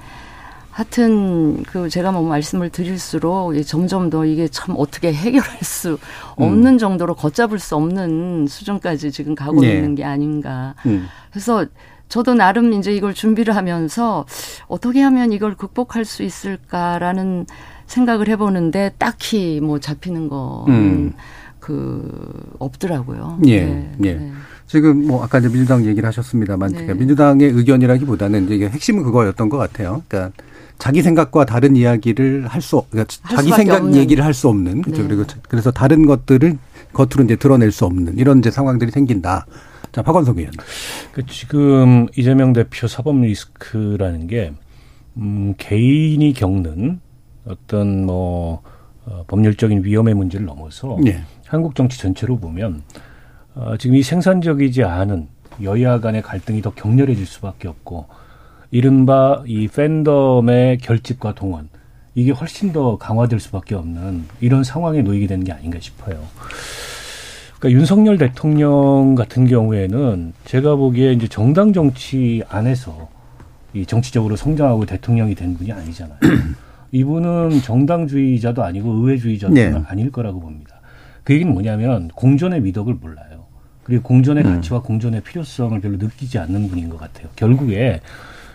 [0.71, 5.99] 하여튼 그 제가 뭐 말씀을 드릴수록 점점 더 이게 참 어떻게 해결할 수
[6.37, 6.79] 없는 음.
[6.79, 9.75] 정도로 걷잡을 수 없는 수준까지 지금 가고 네.
[9.75, 10.77] 있는 게 아닌가.
[10.87, 11.09] 음.
[11.31, 11.67] 그래서
[12.09, 14.27] 저도 나름 이제 이걸 준비를 하면서
[14.67, 17.47] 어떻게 하면 이걸 극복할 수 있을까라는
[17.87, 20.65] 생각을 해보는데 딱히 뭐 잡히는 거.
[20.69, 21.13] 음.
[21.61, 23.41] 그 없더라고요.
[23.47, 24.15] 예, 네, 예.
[24.15, 24.33] 네.
[24.67, 26.79] 지금 뭐 아까 이제 민주당 얘기를 하셨습니다만, 네.
[26.79, 30.03] 그러니까 민주당의 의견이라기보다는 이게 핵심은 그거였던 것 같아요.
[30.09, 30.33] 그러니까
[30.79, 33.97] 자기 생각과 다른 이야기를 할 수, 그러니까 할 자기 생각 없는.
[33.97, 35.03] 얘기를 할 수 없는, 그렇죠.
[35.03, 35.09] 네.
[35.09, 36.57] 그리고 그래서 다른 것들을
[36.95, 39.45] 겉으로 이제 드러낼 수 없는 이런 이제 상황들이 생긴다.
[39.93, 40.53] 자, 박원석 의원.
[41.13, 44.53] 그 지금 이재명 대표 사법 리스크라는 게
[45.17, 47.01] 음, 개인이 겪는
[47.47, 48.63] 어떤 뭐
[49.07, 51.23] 어, 법률적인 위험의 문제를 넘어서 네.
[51.47, 52.83] 한국 정치 전체로 보면
[53.55, 55.29] 어, 지금 이 생산적이지 않은
[55.63, 58.07] 여야 간의 갈등이 더 격렬해질 수밖에 없고
[58.71, 61.69] 이른바 이 팬덤의 결집과 동원
[62.15, 66.23] 이게 훨씬 더 강화될 수밖에 없는 이런 상황에 놓이게 되는 게 아닌가 싶어요.
[67.59, 73.09] 그러니까 윤석열 대통령 같은 경우에는 제가 보기에 이제 정당 정치 안에서
[73.75, 76.19] 이 정치적으로 성장하고 대통령이 된 분이 아니잖아요.
[76.93, 79.75] 이분은 정당주의자도 아니고 의회주의자도 네.
[79.87, 80.81] 아닐 거라고 봅니다.
[81.25, 83.45] 그 얘기는 뭐냐면 공존의 미덕을 몰라요.
[83.83, 84.55] 그리고 공존의 음.
[84.55, 87.29] 가치와 공존의 필요성을 별로 느끼지 않는 분인 것 같아요.
[87.37, 88.01] 결국에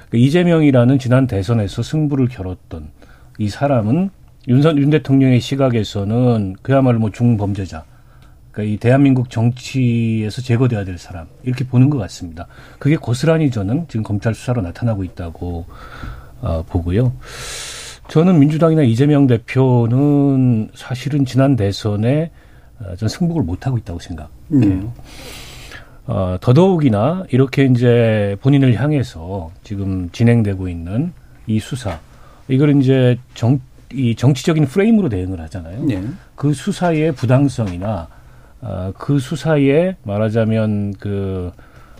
[0.09, 2.89] 그 이재명이라는 지난 대선에서 승부를 겨뤘던
[3.37, 4.11] 이 사람은
[4.47, 7.83] 윤선 윤 대통령의 시각에서는 그야말로 뭐 중범죄자.
[8.53, 12.47] 그러니까 이 대한민국 정치에서 제거돼야 될 사람 이렇게 보는 것 같습니다.
[12.77, 15.65] 그게 고스란히 저는 지금 검찰 수사로 나타나고 있다고
[16.41, 17.13] 어, 보고요.
[18.09, 22.31] 저는 민주당이나 이재명 대표는 사실은 지난 대선에
[22.79, 24.31] 어, 전 승복을 못 하고 있다고 생각해요.
[24.51, 24.91] 음.
[26.05, 31.11] 어, 더더욱이나 이렇게 이제 본인을 향해서 지금 진행되고 있는
[31.47, 31.99] 이 수사
[32.49, 33.59] 이걸 이제 정,
[33.91, 35.85] 이 정치적인 프레임으로 대응을 하잖아요.
[35.85, 36.03] 네.
[36.35, 38.09] 그 수사의 부당성이나
[38.63, 41.51] 어, 그 수사의 말하자면 그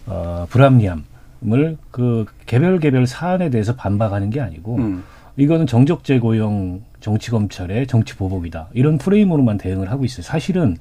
[0.07, 5.03] 어, 불합리함을 그 개별 개별 사안에 대해서 반박하는 게 아니고 음.
[5.35, 10.23] 이거는 정적 제고용 정치 검찰의 정치 보복이다 이런 프레임으로만 대응을 하고 있어요.
[10.23, 10.77] 사실은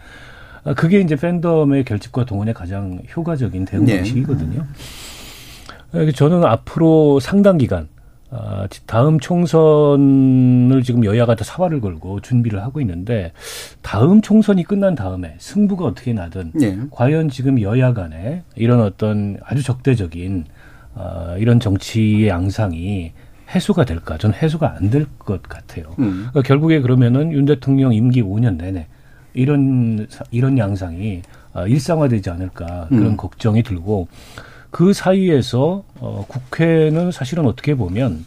[0.64, 3.96] 아, 그게 이제 팬덤의 결집과 동원에 가장 효과적인 대응 네.
[3.96, 4.64] 방식이거든요.
[5.90, 7.88] 그래서 저는 앞으로 상당 기간
[8.34, 13.32] 아, 다음 총선을 지금 여야가 다 사활을 걸고 준비를 하고 있는데
[13.82, 16.78] 다음 총선이 끝난 다음에 승부가 어떻게 나든 네.
[16.90, 20.44] 과연 지금 여야 간에 이런 어떤 아주 적대적인
[20.94, 23.12] 어, 이런 정치의 양상이
[23.54, 24.16] 해소가 될까?
[24.16, 25.94] 저는 해소가 안 될 것 같아요.
[25.98, 26.26] 음.
[26.30, 28.86] 그러니까 결국에 그러면은 윤 대통령 임기 5년 내내
[29.34, 31.20] 이런 사- 이런 양상이
[31.52, 33.16] 어, 일상화되지 않을까 그런 음.
[33.18, 34.08] 걱정이 들고
[34.72, 38.24] 그 사이에서 어, 국회는 사실은 어떻게 보면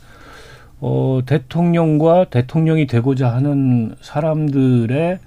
[0.79, 5.19] 어, 대통령과 대통령이 되고자 하는 사람들의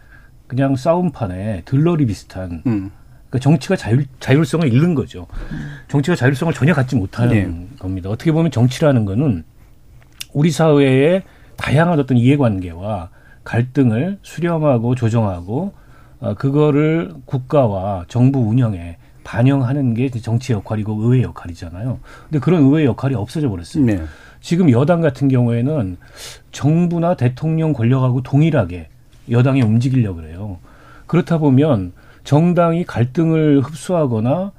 [0.47, 2.91] 그냥 싸움판에 들러리 비슷한 음.
[3.29, 5.27] 그러니까 정치가 자율, 자율성을 잃는 거죠.
[5.89, 7.77] 정치가 자율성을 전혀 갖지 못하는 네.
[7.79, 8.11] 겁니다.
[8.11, 9.43] 어떻게 보면 정치라는 거는
[10.33, 11.25] 우리 사회의
[11.57, 13.11] 다양한 어떤 이해관계와
[13.43, 15.75] 갈등을 수렴하고 조정하고
[16.21, 21.99] 어, 그거를 국가와 정부 운영에 반영하는 게 정치 역할이고 의회 역할이잖아요.
[22.25, 23.85] 근데 그런 의회 역할이 없어져 버렸어요.
[23.85, 24.01] 네.
[24.41, 25.99] 지금 여당 같은 경우에는
[26.51, 28.89] 정부나 대통령 권력하고 동일하게
[29.31, 30.57] 여당이 움직이려고 그래요.
[31.07, 31.93] 그렇다 보면
[32.25, 34.53] 정당이 갈등을 흡수하거나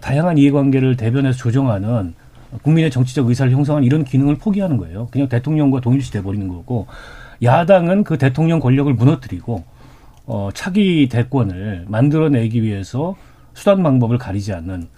[0.00, 2.14] 다양한 이해관계를 대변해서 조정하는
[2.62, 5.08] 국민의 정치적 의사를 형성하는 이런 기능을 포기하는 거예요.
[5.10, 6.86] 그냥 대통령과 동일시 돼 버리는 거고
[7.42, 9.64] 야당은 그 대통령 권력을 무너뜨리고
[10.26, 13.16] 어, 차기 대권을 만들어내기 위해서
[13.54, 14.88] 수단 방법을 가리지 않는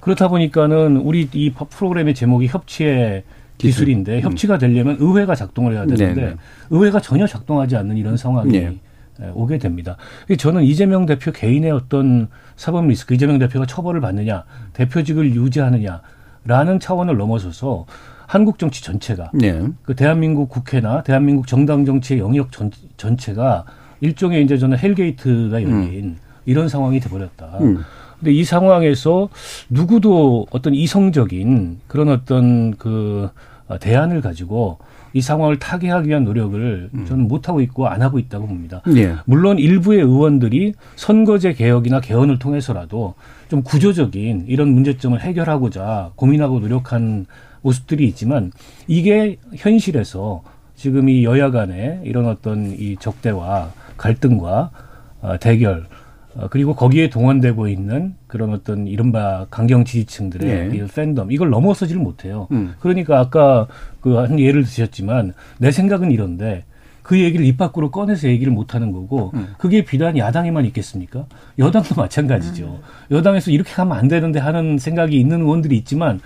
[0.00, 3.22] 그렇다 보니까는 우리 이 프로그램의 제목이 협치의
[3.58, 3.84] 기술.
[3.84, 6.36] 기술인데 협치가 되려면 의회가 작동을 해야 되는데 네네.
[6.70, 8.78] 의회가 전혀 작동하지 않는 이런 상황이 네.
[9.20, 9.96] 에, 오게 됩니다.
[10.36, 17.86] 저는 이재명 대표 개인의 어떤 사법 리스크, 이재명 대표가 처벌을 받느냐, 대표직을 유지하느냐라는 차원을 넘어서서
[18.26, 19.62] 한국 정치 전체가 네.
[19.82, 23.64] 그 대한민국 국회나 대한민국 정당 정치의 영역 전, 전체가
[24.00, 27.58] 일종의 이제 저는 hell gate가 열린 이런 상황이 돼버렸다.
[27.60, 27.84] 음.
[28.18, 29.28] 근데 이 상황에서
[29.68, 33.30] 누구도 어떤 이성적인 그런 어떤 그
[33.66, 34.78] 어, 대안을 가지고
[35.12, 38.80] 이 상황을 타개하기 위한 노력을 저는 못 하고 있고 안 하고 있다고 봅니다.
[38.86, 39.14] 네.
[39.26, 43.14] 물론 일부의 의원들이 선거제 개혁이나 개헌을 통해서라도
[43.48, 47.26] 좀 구조적인 이런 문제점을 해결하고자 고민하고 노력한
[47.60, 48.52] 모습들이 있지만
[48.86, 50.42] 이게 현실에서
[50.76, 54.70] 지금 이 여야 간의 이런 어떤 이 적대와 갈등과
[55.20, 56.01] 어, 대결 어,
[56.50, 60.76] 그리고 거기에 동원되고 있는 그런 어떤 이른바 강경 지지층들의 네.
[60.76, 62.48] 이 팬덤 이걸 넘어서지를 못해요.
[62.52, 62.74] 음.
[62.80, 63.66] 그러니까 아까
[64.00, 66.64] 그 한 예를 드셨지만 내 생각은 이런데
[67.02, 69.48] 그 얘기를 입 밖으로 꺼내서 얘기를 못 하는 거고 음.
[69.58, 71.26] 그게 비단 야당에만 있겠습니까?
[71.58, 72.80] 여당도 마찬가지죠.
[73.10, 76.20] 여당에서 이렇게 가면 안 되는데 하는 생각이 있는 의원들이 있지만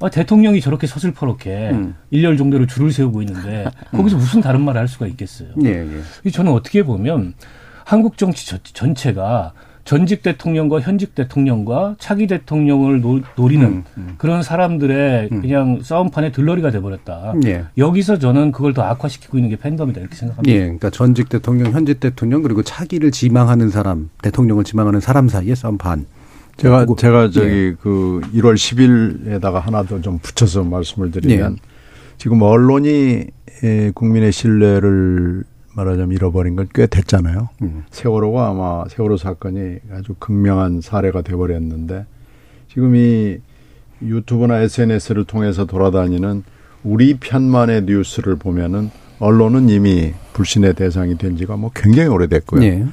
[0.00, 1.94] 아, 대통령이 저렇게 서슬퍼렇게 음.
[2.10, 5.48] 일렬 정도로 줄을 세우고 있는데 거기서 무슨 다른 말을 할 수가 있겠어요.
[5.64, 5.86] 예,
[6.24, 6.30] 예.
[6.30, 7.34] 저는 어떻게 보면
[7.86, 9.52] 한국 정치 저- 전체가
[9.84, 13.84] 전직 대통령과 현직 대통령과 차기 대통령을 노, 노리는
[14.18, 17.34] 그런 사람들의 그냥 싸움판에 들러리가 돼버렸다.
[17.44, 17.66] 예.
[17.78, 20.52] 여기서 저는 그걸 더 악화시키고 있는 게 팬덤이다 이렇게 생각합니다.
[20.52, 26.06] 예, 그러니까 전직 대통령, 현직 대통령 그리고 차기를 지망하는 사람, 대통령을 지망하는 사람 사이의 싸움판.
[26.56, 27.74] 제가 그리고- 제가 저기 예.
[27.80, 31.56] 그 1월 10일에다가 하나 더 좀 붙여서 말씀을 드리면 예.
[32.18, 33.26] 지금 언론이
[33.62, 35.44] 에, 국민의 신뢰를
[35.76, 37.48] 말하자면 잃어버린 건 꽤 됐잖아요.
[37.62, 37.84] 음.
[37.90, 42.06] 세월호가 아마 세월호 사건이 아주 극명한 사례가 돼버렸는데
[42.68, 43.38] 지금 이
[44.02, 46.42] 유튜브나 SNS를 통해서 돌아다니는
[46.82, 52.62] 우리 편만의 뉴스를 보면은 언론은 이미 불신의 대상이 된 지가 뭐 굉장히 오래됐고요.
[52.64, 52.84] 예.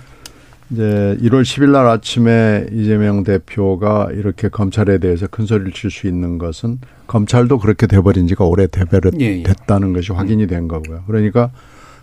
[0.71, 6.37] 이제 1월 10일 날 아침에 이재명 대표가 이렇게 검찰에 대해서 큰 소리를 칠 수 있는
[6.37, 9.43] 것은 검찰도 그렇게 돼버린 지가 오래 돼버렸, 예, 예.
[9.43, 11.03] 됐다는 것이 확인이 된 거고요.
[11.05, 11.51] 그러니까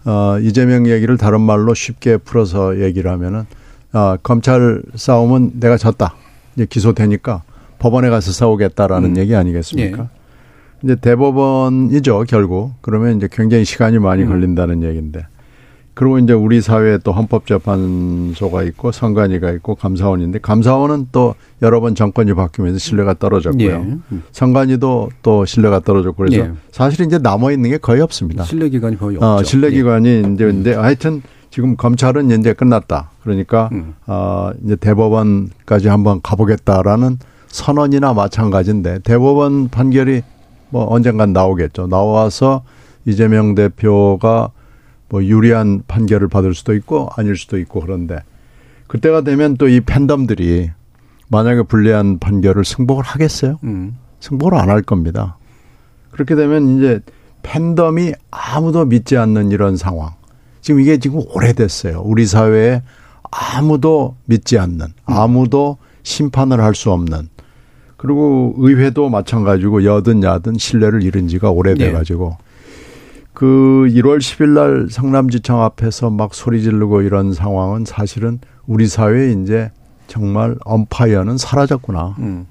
[0.05, 3.45] 어, 이재명 얘기를 다른 말로 쉽게 풀어서 얘기를 하면은
[3.93, 6.15] 아, 검찰 싸움은 내가 졌다.
[6.55, 7.43] 이제 기소되니까
[7.79, 9.17] 법원에 가서 싸우겠다라는 음.
[9.17, 10.03] 얘기 아니겠습니까?
[10.03, 10.21] 예.
[10.83, 12.73] 이제 대법원이죠, 결국.
[12.81, 14.29] 그러면 이제 굉장히 시간이 많이 음.
[14.29, 15.27] 걸린다는 얘기인데.
[16.01, 22.33] 그리고 이제 우리 사회에 또 헌법재판소가 있고 선관위가 있고 감사원인데 감사원은 또 여러 번 정권이
[22.33, 23.69] 바뀌면서 신뢰가 떨어졌고요.
[23.69, 23.75] 예.
[23.75, 24.23] 음.
[24.33, 26.53] 선관위도 또 신뢰가 떨어졌고 그래서 예.
[26.73, 28.45] 사실 이제 남아 있는 게 거의 없습니다.
[28.45, 29.27] 신뢰 기관이 거의 없죠.
[29.27, 33.11] 어, 신뢰 기관이 이제 근데 하여튼 지금 검찰은 이제 끝났다.
[33.23, 33.95] 그러니까 음.
[34.07, 40.23] 어 이제 대법원까지 한번 가보겠다라는 선언이나 마찬가지인데 대법원 판결이
[40.71, 41.89] 뭐 언젠간 나오겠죠.
[41.89, 42.63] 나와서
[43.05, 44.53] 이재명 대표가
[45.11, 48.19] 뭐 유리한 판결을 받을 수도 있고 아닐 수도 있고 그런데
[48.87, 50.71] 그때가 되면 또 이 팬덤들이
[51.29, 53.59] 만약에 불리한 판결을 승복을 하겠어요?
[53.65, 53.97] 음.
[54.21, 55.37] 승복을 안 할 겁니다.
[56.11, 57.01] 그렇게 되면 이제
[57.43, 60.11] 팬덤이 아무도 믿지 않는 이런 상황.
[60.61, 62.03] 지금 이게 지금 오래됐어요.
[62.05, 62.83] 우리 사회에
[63.31, 67.29] 아무도 믿지 않는, 아무도 심판을 할 수 없는.
[67.97, 72.50] 그리고 의회도 마찬가지고 여든 야든 신뢰를 잃은 지가 오래돼 가지고 네.
[73.33, 79.71] 그 1월 10일 날 성남지청 앞에서 막 소리 지르고 이런 상황은 사실은 우리 사회에 이제
[80.07, 82.17] 정말 언파이어는 사라졌구나.
[82.19, 82.47] 음.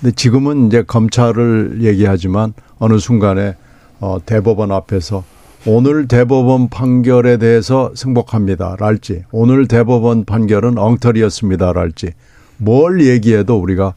[0.00, 3.56] 근데 지금은 이제 검찰을 얘기하지만 어느 순간에
[4.00, 5.24] 어 대법원 앞에서
[5.66, 12.12] 오늘 대법원 판결에 대해서 승복합니다랄지 오늘 대법원 판결은 엉터리였습니다랄지
[12.58, 13.94] 뭘 얘기해도 우리가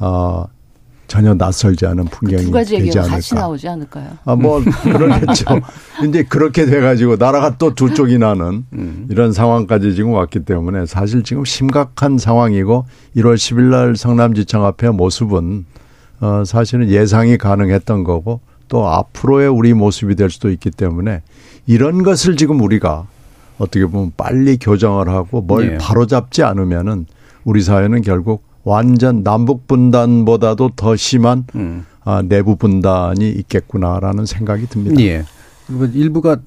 [0.00, 0.44] 어
[1.08, 3.14] 전혀 낯설지 않은 그 풍경이 그두 가지 되지 않을까.
[3.16, 4.10] 같이 나오지 않을까요?
[4.24, 5.44] 아, 뭐 그러겠죠.
[6.06, 9.06] 이제 그렇게 돼가지고 나라가 또 두 쪽이 나는 음.
[9.10, 15.64] 이런 상황까지 지금 왔기 때문에 사실 지금 심각한 상황이고 1월 10일 날 성남지청 앞의 모습은
[16.20, 21.22] 어 사실은 예상이 가능했던 거고 또 앞으로의 우리 모습이 될 수도 있기 때문에
[21.66, 23.06] 이런 것을 지금 우리가
[23.58, 25.78] 어떻게 보면 빨리 교정을 하고 뭘 네.
[25.78, 27.06] 바로잡지 않으면은
[27.44, 31.86] 우리 사회는 결국 완전 남북 분단보다도 더 심한 음.
[32.04, 35.00] 아, 내부 분단이 있겠구나라는 생각이 듭니다.
[35.02, 35.24] 예.
[35.92, 36.38] 일부가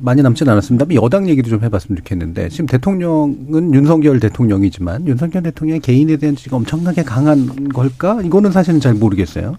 [0.00, 0.86] 많이 남지는 않았습니다.
[0.94, 7.02] 여당 얘기도 좀 해봤으면 좋겠는데 지금 대통령은 윤석열 대통령이지만 윤석열 대통령의 개인에 대한 지금 엄청나게
[7.02, 8.20] 강한 걸까?
[8.22, 9.56] 이거는 사실은 잘 모르겠어요.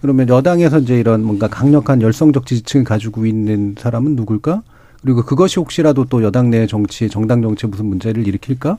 [0.00, 4.62] 그러면 여당에서 이제 이런 뭔가 강력한 열성적 지지층을 가지고 있는 사람은 누굴까?
[5.02, 8.78] 그리고 그것이 혹시라도 또 여당 내 정치, 정당 정치에 무슨 문제를 일으킬까?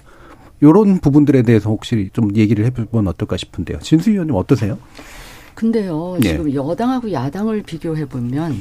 [0.62, 3.80] 요런 부분들에 대해서 혹시 좀 얘기를 해보면 어떨까 싶은데요.
[3.80, 4.78] 진수 의원님 어떠세요?
[5.54, 6.30] 근데요, 네.
[6.30, 8.56] 지금 여당하고 야당을 비교해 보면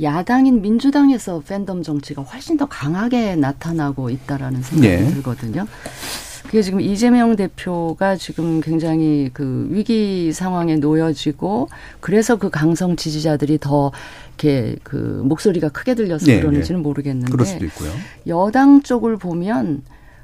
[0.00, 5.08] 야당인 민주당에서 팬덤 정치가 훨씬 더 강하게 나타나고 있다라는 생각이 네.
[5.12, 5.66] 들거든요.
[6.44, 11.68] 그게 지금 이재명 대표가 지금 굉장히 그 위기 상황에 놓여지고
[12.00, 13.92] 그래서 그 강성 지지자들이 더
[14.28, 16.82] 이렇게 그 목소리가 크게 들려서 네, 그러는지는 네.
[16.82, 17.90] 모르겠는데 그럴 수도 있고요.
[18.26, 19.82] 여당 쪽을 보면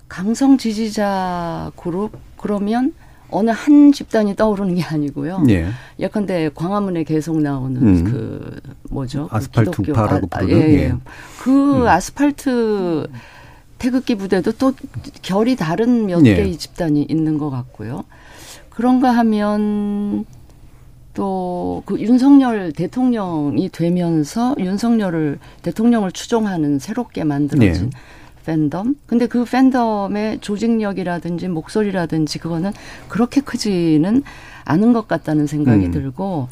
[0.09, 2.93] 강성 지지자 그룹 그러면
[3.31, 5.45] 어느 한 집단이 떠오르는 게 아니고요.
[5.51, 5.69] 예.
[5.99, 8.05] 예컨대 광화문에 계속 나오는 음.
[8.05, 9.29] 그 뭐죠?
[9.29, 10.71] 그 아스팔트 우파라고 아, 부르는.
[10.71, 10.95] 예, 예.
[11.41, 11.87] 그 음.
[11.87, 13.07] 아스팔트
[13.79, 14.73] 태극기 부대도 또
[15.23, 16.37] 결이 다른 몇 예.
[16.37, 18.05] 개의 집단이 있는 것 같고요.
[18.71, 20.25] 그런가 하면
[21.15, 27.91] 또 그 윤석열 대통령이 되면서 윤석열을 대통령을 추종하는 새롭게 만들어진 예.
[28.49, 28.95] 팬덤.
[29.07, 32.73] 근데 그 팬덤의 조직력이라든지 목소리라든지 그거는
[33.09, 34.23] 그렇게 크지는
[34.65, 35.91] 않은 것 같다는 생각이 음.
[35.91, 36.49] 들고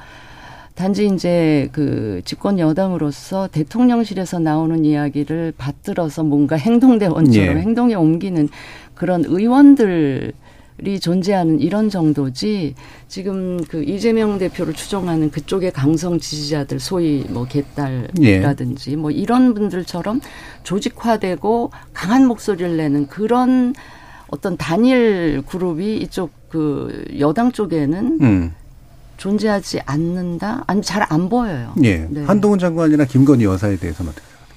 [0.74, 7.60] 단지 이제 그 집권 여당으로서 대통령실에서 나오는 이야기를 받들어서 뭔가 행동 대원처럼 예.
[7.62, 8.50] 행동에 옮기는
[8.94, 10.34] 그런 의원들
[10.84, 12.74] 이 존재하는 이런 정도지
[13.08, 18.96] 지금 그 이재명 대표를 추종하는 그쪽의 강성 지지자들 소위 뭐 개딸이라든지 예.
[18.96, 20.20] 뭐 이런 분들처럼
[20.64, 23.74] 조직화되고 강한 목소리를 내는 그런
[24.28, 28.52] 어떤 단일 그룹이 이쪽 그 여당 쪽에는 음.
[29.16, 30.64] 존재하지 않는다?
[30.66, 31.72] 아니 잘 안 보여요.
[31.84, 32.06] 예.
[32.10, 32.22] 네.
[32.24, 34.56] 한동훈 장관이나 김건희 여사에 대해서는 어떻게 생각하세요?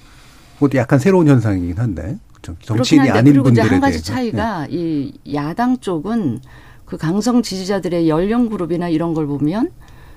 [0.55, 2.17] 그것도 약간 새로운 현상이긴 한데.
[2.41, 4.13] 정치인이 아닌 그리고 분들에 이제 한 가지 대해서.
[4.13, 4.75] 차이가 네.
[4.75, 6.39] 이 야당 쪽은
[6.85, 9.71] 그 강성 지지자들의 연령 그룹이나 이런 걸 보면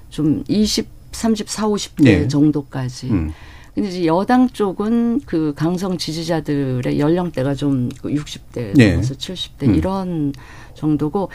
[0.08, 2.28] 좀 20, 34, 50대 네.
[2.28, 3.10] 정도까지.
[3.10, 3.32] 음.
[3.74, 8.90] 근데 이제 여당 쪽은 그 강성 지지자들의 연령대가 좀 60대 네.
[8.92, 9.74] 넘어서 70대 음.
[9.74, 10.32] 이런
[10.74, 11.30] 정도고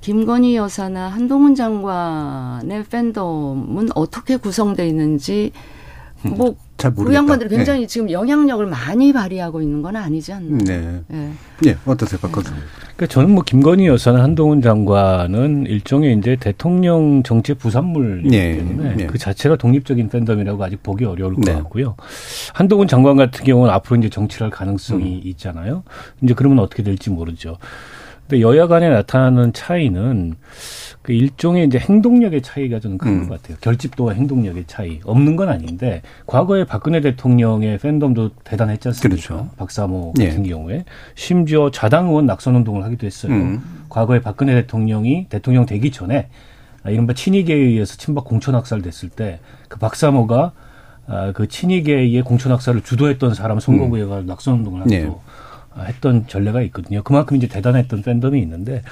[0.00, 5.52] 김건희 여사나 한동훈 장관의 팬덤은 어떻게 구성돼 있는지
[6.24, 6.56] 뭐
[6.90, 7.86] 그 양반들이 굉장히 네.
[7.86, 10.58] 지금 영향력을 많이 발휘하고 있는 건 아니지 않나요?
[10.58, 11.02] 네.
[11.08, 11.32] 네.
[11.60, 11.76] 네.
[11.86, 18.56] 어떠세요, 박헌 그러니까 저는 뭐 김건희 여사나 한동훈 장관은 일종의 이제 대통령 정치 부산물이기 네.
[18.56, 19.06] 때문에 네.
[19.06, 21.52] 그 자체가 독립적인 팬덤이라고 아직 보기 어려울 것 네.
[21.54, 21.94] 같고요.
[22.52, 25.20] 한동훈 장관 같은 경우는 앞으로 이제 정치를 할 가능성이 음.
[25.24, 25.84] 있잖아요.
[26.22, 27.58] 이제 그러면 어떻게 될지 모르죠.
[28.28, 30.34] 근데 여야 간에 나타나는 차이는
[31.02, 33.28] 그 일종의 이제 행동력의 차이가 저는 큰것 음.
[33.28, 33.56] 같아요.
[33.60, 35.00] 결집도와 행동력의 차이.
[35.04, 39.08] 없는 건 아닌데 과거에 박근혜 대통령의 팬덤도 대단했지 않습니까?
[39.08, 39.50] 그렇죠.
[39.56, 40.28] 박사모 예.
[40.28, 43.32] 같은 경우에 심지어 좌당 의원 낙선 운동을 하기도 했어요.
[43.32, 43.62] 음.
[43.88, 46.28] 과거에 박근혜 대통령이 대통령 되기 전에
[46.86, 49.40] 이른바 친이계에 의해서 친박 공천 학살됐을 때
[49.72, 50.52] 그 박사모가
[51.06, 54.26] 아, 그 친이계의 공천학사를 주도했던 사람 선거구에 가 음.
[54.26, 55.10] 낙선 운동을 하고 네.
[55.78, 57.02] 했던 전례가 있거든요.
[57.02, 58.82] 그만큼 이제 대단했던 팬덤이 있는데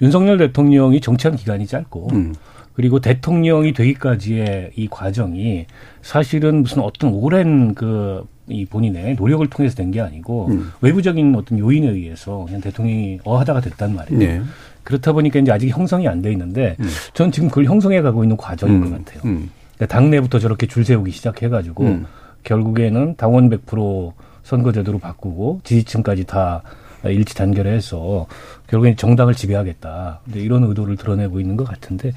[0.00, 2.34] 윤석열 대통령이 정치한 기간이 짧고 음.
[2.74, 5.66] 그리고 대통령이 되기까지의 이 과정이
[6.00, 10.72] 사실은 무슨 어떤 오랜 그 이 본인의 노력을 통해서 된 게 아니고 음.
[10.80, 14.18] 외부적인 어떤 요인에 의해서 그냥 대통령이 어하다가 됐단 말이에요.
[14.18, 14.42] 네.
[14.82, 16.88] 그렇다 보니까 이제 아직 형성이 안 돼 있는데 음.
[17.14, 18.90] 전 지금 그걸 형성해 가고 있는 과정인 음.
[18.90, 19.22] 것 같아요.
[19.26, 19.50] 음.
[19.76, 22.06] 그러니까 당내부터 저렇게 줄 세우기 시작해 가지고 음.
[22.42, 24.12] 결국에는 당원 100%
[24.56, 26.62] 선거제도로 바꾸고 지지층까지 다
[27.04, 28.26] 일치 단결해서
[28.68, 30.20] 결국엔 정당을 지배하겠다.
[30.34, 32.12] 이런 의도를 드러내고 있는 것 같은데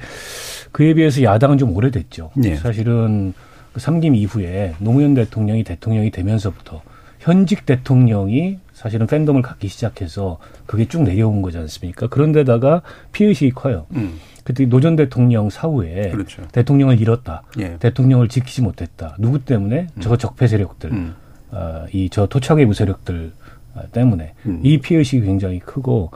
[0.70, 2.30] 그에 비해서 야당은 좀 오래됐죠.
[2.36, 2.56] 네.
[2.56, 3.32] 사실은
[3.72, 6.82] 그 3김 이후에 노무현 대통령이 대통령이 되면서부터
[7.18, 12.06] 현직 대통령이 사실은 팬덤을 갖기 시작해서 그게 쭉 내려온 거지 않습니까?
[12.08, 12.82] 그런데다가
[13.12, 13.86] 피의식이 커요.
[13.94, 14.18] 음.
[14.44, 16.42] 그때 노 전 대통령 사후에 그렇죠.
[16.52, 17.42] 대통령을 잃었다.
[17.58, 17.78] 예.
[17.80, 19.16] 대통령을 지키지 못했다.
[19.18, 19.88] 누구 때문에?
[19.92, 20.00] 음.
[20.00, 21.14] 저 적폐 세력들, 음.
[21.50, 23.32] 어, 이저 토착외부 세력들
[23.74, 24.60] 아, 때문에 음.
[24.62, 26.10] 이 피해의식이 굉장히 크고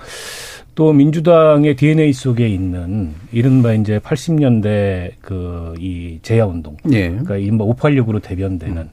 [0.75, 7.11] 또 민주당의 DNA 속에 있는 이른바 이제 80년대 그이 제야 운동, 예.
[7.11, 8.89] 그러니까 이른바 586으로 대변되는 음.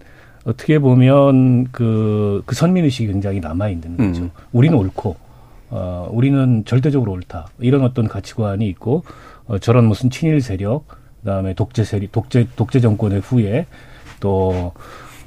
[0.47, 4.23] 어떻게 보면 그, 그 선민의식이 굉장히 남아있는 거죠.
[4.23, 4.31] 음.
[4.53, 5.15] 우리는 옳고,
[5.69, 7.47] 어, 우리는 절대적으로 옳다.
[7.59, 9.03] 이런 어떤 가치관이 있고,
[9.45, 13.65] 어, 저런 무슨 친일 세력, 그 다음에 독재 세력, 독재, 독재 정권의 후에
[14.21, 14.71] 또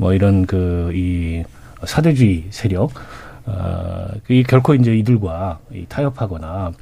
[0.00, 1.44] 뭐 이런 그, 이
[1.84, 2.90] 사대주의 세력,
[3.44, 6.72] 어, 이 결코 이제 이들과 이 타협하거나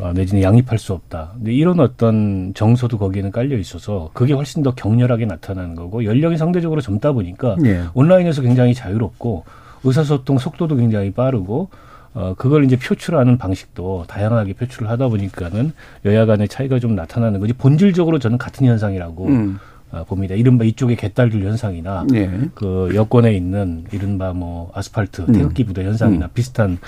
[0.00, 1.30] 어, 내지는 양립할 수 없다.
[1.36, 6.80] 근데 이런 어떤 정서도 거기에는 깔려 있어서 그게 훨씬 더 격렬하게 나타나는 거고 연령이 상대적으로
[6.80, 7.84] 젊다 보니까 예.
[7.94, 9.44] 온라인에서 굉장히 자유롭고
[9.84, 11.68] 의사소통 속도도 굉장히 빠르고
[12.14, 15.72] 어, 그걸 이제 표출하는 방식도 다양하게 표출을 하다 보니까는
[16.06, 19.60] 여야 간의 차이가 좀 나타나는 거지 본질적으로 저는 같은 현상이라고 음.
[19.94, 20.34] 어, 봅니다.
[20.34, 22.28] 이른바 이쪽의 개딸들 현상이나 네.
[22.54, 25.32] 그 여권에 있는 이른바 뭐 아스팔트 음.
[25.32, 26.30] 태극기 부대 현상이나 음.
[26.34, 26.78] 비슷한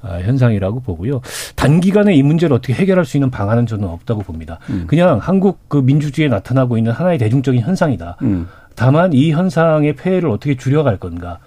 [0.00, 1.20] 어, 현상이라고 보고요.
[1.56, 4.58] 단기간에 이 문제를 어떻게 해결할 수 있는 방안은 저는 없다고 봅니다.
[4.70, 4.84] 음.
[4.86, 8.16] 그냥 한국 그 민주주의에 나타나고 있는 하나의 대중적인 현상이다.
[8.22, 8.48] 음.
[8.74, 11.38] 다만 이 현상의 폐해를 어떻게 줄여갈 건가.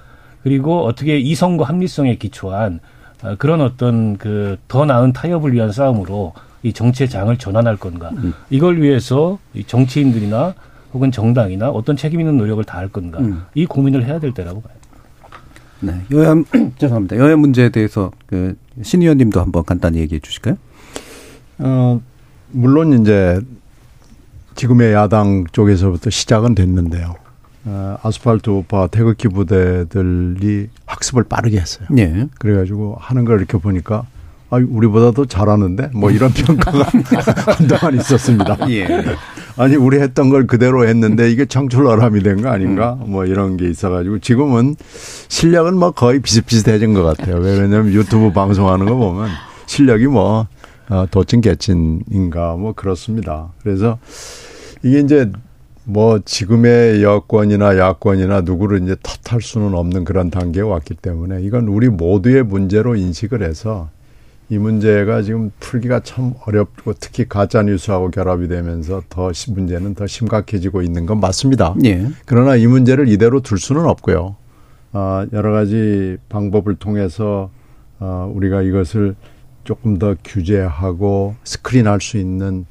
[0.43, 2.80] 그리고 어떻게 이성과 합리성에 기초한
[3.24, 6.34] 어, 그런 어떤 그 더 나은 타협을 위한 싸움으로
[6.64, 8.12] 이 정치의 장을 전환할 건가.
[8.18, 8.34] 음.
[8.49, 10.54] 이걸 위해서 이 정치인들이나
[10.93, 13.43] 혹은 정당이나 어떤 책임 있는 노력을 다할 건가 음.
[13.55, 14.73] 이 고민을 해야 될 때라고 봐요.
[15.79, 16.35] 네, 여야
[16.77, 17.17] 죄송합니다.
[17.17, 20.55] 여야 문제에 대해서 그신 의원님도 한번 간단히 얘기해 주실까요?
[21.59, 22.01] 어
[22.51, 23.39] 물론 이제
[24.55, 27.15] 지금의 야당 쪽에서부터 시작은 됐는데요.
[27.63, 31.87] 어, 아스팔트 우파 태극기 부대들이 학습을 빠르게 했어요.
[31.91, 32.27] 네.
[32.39, 34.05] 그래가지고 하는 걸 이렇게 보니까
[34.52, 36.86] 아, 우리보다도 잘하는데 뭐 이런 평가가
[37.58, 38.58] 한동안 있었습니다.
[38.70, 38.86] 예.
[39.58, 42.97] 아니 우리 했던 걸 그대로 했는데 이게 창출어람이 된 거 아닌가?
[43.06, 43.12] 음.
[43.12, 44.76] 뭐 이런 게 있어가지고 지금은
[45.30, 47.38] 실력은 뭐 거의 비슷비슷해진 것 같아요.
[47.38, 49.30] 왜냐하면 유튜브 방송하는 거 보면
[49.68, 50.47] 실력이 뭐
[50.89, 53.54] 어, 도친 개친인가 뭐 그렇습니다.
[53.64, 53.97] 그래서
[54.84, 55.32] 이게 이제
[55.86, 61.88] 뭐 지금의 여권이나 야권이나 누구를 이제 탓할 수는 없는 그런 단계에 왔기 때문에 이건 우리
[61.88, 63.89] 모두의 문제로 인식을 해서
[64.52, 70.82] 이 문제가 지금 풀기가 참 어렵고 특히 가짜 뉴스하고 결합이 되면서 더 문제는 더 심각해지고
[70.82, 71.74] 있는 건 맞습니다.
[71.86, 72.06] 예.
[72.26, 74.36] 그러나 이 문제를 이대로 둘 수는 없고요.
[74.91, 77.49] 어, 여러 가지 방법을 통해서
[78.02, 79.16] 어, 우리가 이것을
[79.64, 82.66] 조금 더 규제하고 스크린할 수 있는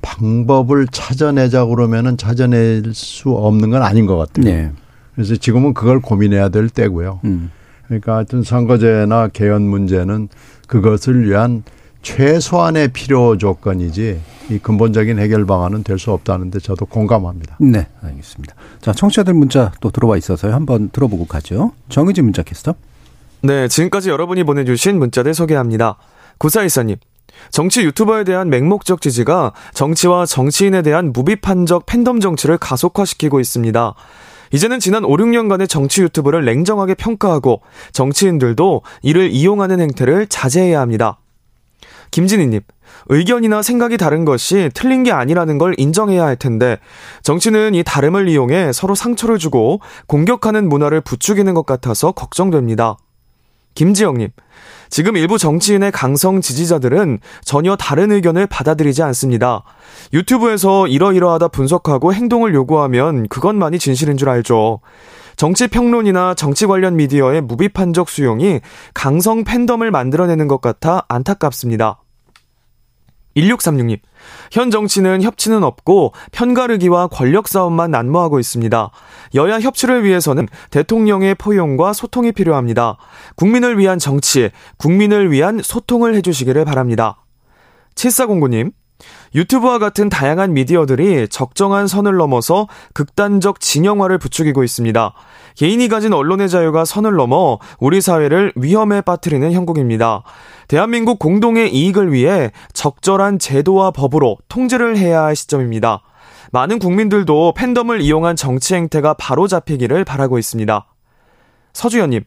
[0.00, 4.44] 방법을 찾아내자 그러면은 찾아낼 수 없는 건 아닌 것 같아요.
[4.46, 4.72] 네.
[5.14, 7.20] 그래서 지금은 그걸 고민해야 될 때고요.
[7.24, 7.50] 음.
[7.90, 10.28] 그러니까 하여튼 선거제나 개헌 문제는
[10.70, 11.64] 그것을 위한
[12.02, 17.56] 최소한의 필요 조건이지 이 근본적인 해결 방안은 될 수 없다는데 저도 공감합니다.
[17.58, 18.54] 네, 알겠습니다.
[18.80, 20.54] 자, 청취자들 문자 또 들어와 있어서요.
[20.54, 21.72] 한번 들어보고 가죠.
[21.88, 22.74] 정의진 문자 캐스터.
[23.42, 25.96] 네, 지금까지 여러분이 보내주신 문자들 소개합니다.
[26.38, 26.96] 구사일사님,
[27.50, 33.94] 정치 유튜버에 대한 맹목적 지지가 정치와 정치인에 대한 무비판적 팬덤 정치를 가속화시키고 있습니다.
[34.52, 41.18] 이제는 지난 5, 6년간의 정치 유튜브를 냉정하게 평가하고 정치인들도 이를 이용하는 행태를 자제해야 합니다.
[42.10, 42.60] 김진희님,
[43.08, 46.78] 의견이나 생각이 다른 것이 틀린 게 아니라는 걸 인정해야 할 텐데,
[47.22, 52.96] 정치는 이 다름을 이용해 서로 상처를 주고 공격하는 문화를 부추기는 것 같아서 걱정됩니다.
[53.74, 54.30] 김지영님,
[54.90, 59.62] 지금 일부 정치인의 강성 지지자들은 전혀 다른 의견을 받아들이지 않습니다.
[60.12, 64.80] 유튜브에서 이러이러하다 분석하고 행동을 요구하면 그것만이 진실인 줄 알죠.
[65.36, 68.60] 정치 평론이나 정치 관련 미디어의 무비판적 수용이
[68.92, 72.02] 강성 팬덤을 만들어내는 것 같아 안타깝습니다.
[73.36, 74.00] 1636님,
[74.50, 78.90] 현 정치는 협치는 없고 편가르기와 권력 싸움만 난무하고 있습니다.
[79.34, 82.96] 여야 협치를 위해서는 대통령의 포용과 소통이 필요합니다.
[83.36, 87.24] 국민을 위한 정치, 국민을 위한 소통을 해주시기를 바랍니다.
[87.94, 88.72] 7409님,
[89.34, 95.12] 유튜브와 같은 다양한 미디어들이 적정한 선을 넘어서 극단적 진영화를 부추기고 있습니다.
[95.54, 100.22] 개인이 가진 언론의 자유가 선을 넘어 우리 사회를 위험에 빠뜨리는 형국입니다.
[100.68, 106.02] 대한민국 공동의 이익을 위해 적절한 제도와 법으로 통제를 해야 할 시점입니다.
[106.52, 110.86] 많은 국민들도 팬덤을 이용한 정치 행태가 바로 잡히기를 바라고 있습니다.
[111.72, 112.24] 서주연님,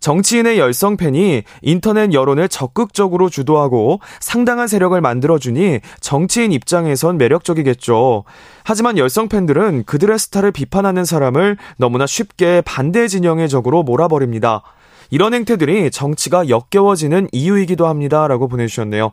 [0.00, 8.24] 정치인의 열성 팬이 인터넷 여론을 적극적으로 주도하고 상당한 세력을 만들어주니 정치인 입장에선 매력적이겠죠.
[8.64, 14.62] 하지만 열성 팬들은 그들의 스타를 비판하는 사람을 너무나 쉽게 반대 진영의 적으로 몰아버립니다.
[15.10, 18.26] 이런 행태들이 정치가 역겨워지는 이유이기도 합니다.
[18.26, 19.12] 라고 보내주셨네요.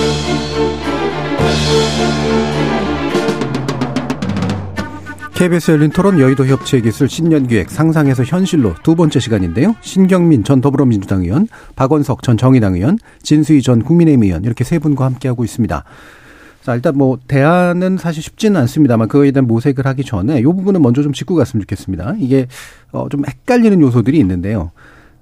[5.41, 9.75] KBS 열린 토론 여의도 협치의 기술 신년기획 상상에서 현실로 두 번째 시간인데요.
[9.81, 15.03] 신경민 전 더불어민주당 의원, 박원석 전 정의당 의원, 진수희 전 국민의힘 의원 이렇게 세 분과
[15.03, 15.83] 함께하고 있습니다.
[16.61, 21.01] 자, 일단 뭐 대안은 사실 쉽지는 않습니다만 그거에 대한 모색을 하기 전에 이 부분은 먼저
[21.01, 22.17] 좀 짚고 갔으면 좋겠습니다.
[22.19, 22.45] 이게
[22.91, 24.69] 어좀 헷갈리는 요소들이 있는데요.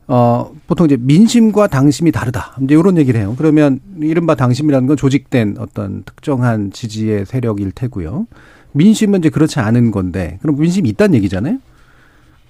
[0.07, 2.57] 어, 보통 이제 민심과 당심이 다르다.
[2.61, 3.35] 이제 이런 얘기를 해요.
[3.37, 8.27] 그러면 이른바 당심이라는 건 조직된 어떤 특정한 지지의 세력일 테고요.
[8.73, 11.57] 민심은 이제 그렇지 않은 건데 그럼 민심이 있다는 얘기잖아요.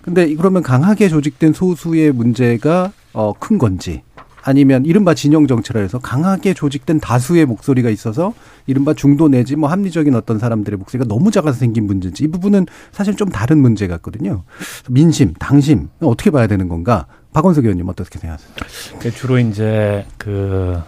[0.01, 4.01] 근데 그러면 강하게 조직된 소수의 문제가 어, 큰 건지
[4.41, 8.33] 아니면 이른바 진영 정치라 해서 강하게 조직된 다수의 목소리가 있어서
[8.67, 13.15] 이른바 중도 내지 뭐 합리적인 어떤 사람들의 목소리가 너무 작아서 생긴 문제인지 이 부분은 사실
[13.15, 14.43] 좀 다른 문제 같거든요.
[14.89, 17.05] 민심, 당심 어떻게 봐야 되는 건가?
[17.33, 18.99] 박원석 의원님 어떻게 생각하세요?
[18.99, 20.79] 그 주로 이제 그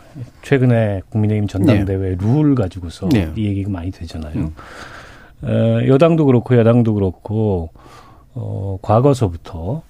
[0.41, 2.17] 최근에 국민의힘 전당대회 네.
[2.19, 3.31] 룰 가지고서 네.
[3.35, 4.33] 이 얘기가 많이 되잖아요.
[4.35, 4.55] 음.
[5.43, 7.69] 어, 여당도 그렇고 여당도 그렇고
[8.33, 9.81] 어, 과거서부터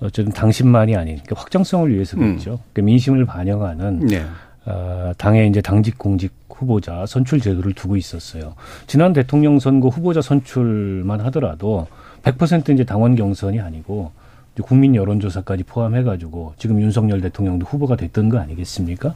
[0.00, 2.52] 어쨌든 당신만이 아닌 그러니까 확정성을 위해서 그렇죠.
[2.52, 2.58] 음.
[2.72, 4.22] 그러니까 민심을 반영하는 네.
[4.66, 8.54] 어, 당의 이제 당직 공직 후보자 선출 제도를 두고 있었어요.
[8.86, 11.86] 지난 대통령 선거 후보자 선출만 하더라도
[12.22, 14.12] 100% 이제 당원 경선이 아니고
[14.62, 19.14] 국민 여론조사까지 포함해가지고 지금 윤석열 대통령도 후보가 됐던 거 아니겠습니까?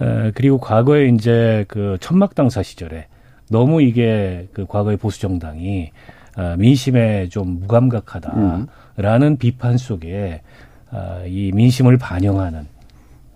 [0.00, 3.06] 에, 그리고 과거에 이제 그 천막당사 시절에
[3.50, 5.90] 너무 이게 그 과거의 보수 정당이
[6.36, 9.36] 어, 민심에 좀 무감각하다라는 음.
[9.38, 10.42] 비판 속에
[10.90, 12.66] 어, 이 민심을 반영하는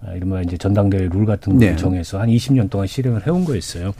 [0.03, 1.77] 어, 이른바 이제 전당대회 룰 같은 걸 네.
[1.77, 3.93] 정해서 한 20년 동안 실행을 해온 거였어요.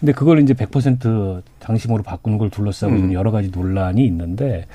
[0.00, 3.12] 근데 그걸 이제 100% 당심으로 바꾸는 걸 둘러싸고 음.
[3.12, 4.66] 여러 가지 논란이 있는데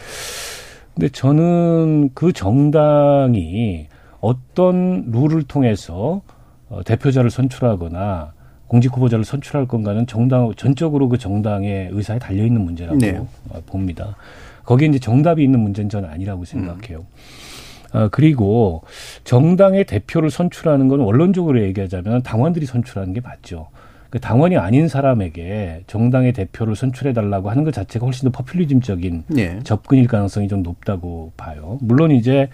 [0.96, 3.88] 근데 저는 그 정당이
[4.20, 6.22] 어떤 룰을 통해서
[6.70, 8.34] 어, 대표자를 선출하거나
[8.72, 13.18] 공직 후보자를 선출할 건가는 정당 전적으로 그 정당의 의사에 달려 있는 문제라고 네.
[13.50, 14.16] 어, 봅니다.
[14.64, 17.00] 거기에 이제 정답이 있는 문제는 저는 아니라고 생각해요.
[17.00, 17.98] 음.
[17.98, 18.84] 어, 그리고
[19.26, 23.68] 정당의 대표를 선출하는 건 원론적으로 얘기하자면 당원들이 선출하는 게 맞죠.
[24.10, 29.60] 그 당원이 아닌 사람에게 정당의 대표를 선출해 달라고 하는 것 자체가 훨씬 더 퍼퓰리즘적인 네.
[29.66, 31.78] 접근일 가능성이 좀 높다고 봐요.
[31.82, 32.48] 물론 이제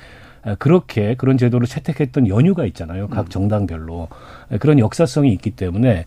[0.59, 3.07] 그렇게 그런 제도를 채택했던 연유가 있잖아요.
[3.07, 3.29] 각 음.
[3.29, 4.07] 정당별로
[4.59, 6.05] 그런 역사성이 있기 때문에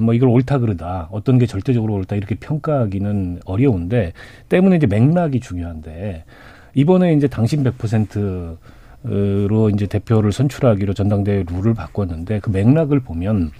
[0.00, 4.12] 뭐 이걸 옳다 그르다 어떤 게 절대적으로 옳다 이렇게 평가하기는 어려운데
[4.48, 6.24] 때문에 이제 맥락이 중요한데
[6.74, 13.50] 이번에 이제 당신 100%로 이제 대표를 선출하기로 전당대회 룰을 바꿨는데 그 맥락을 보면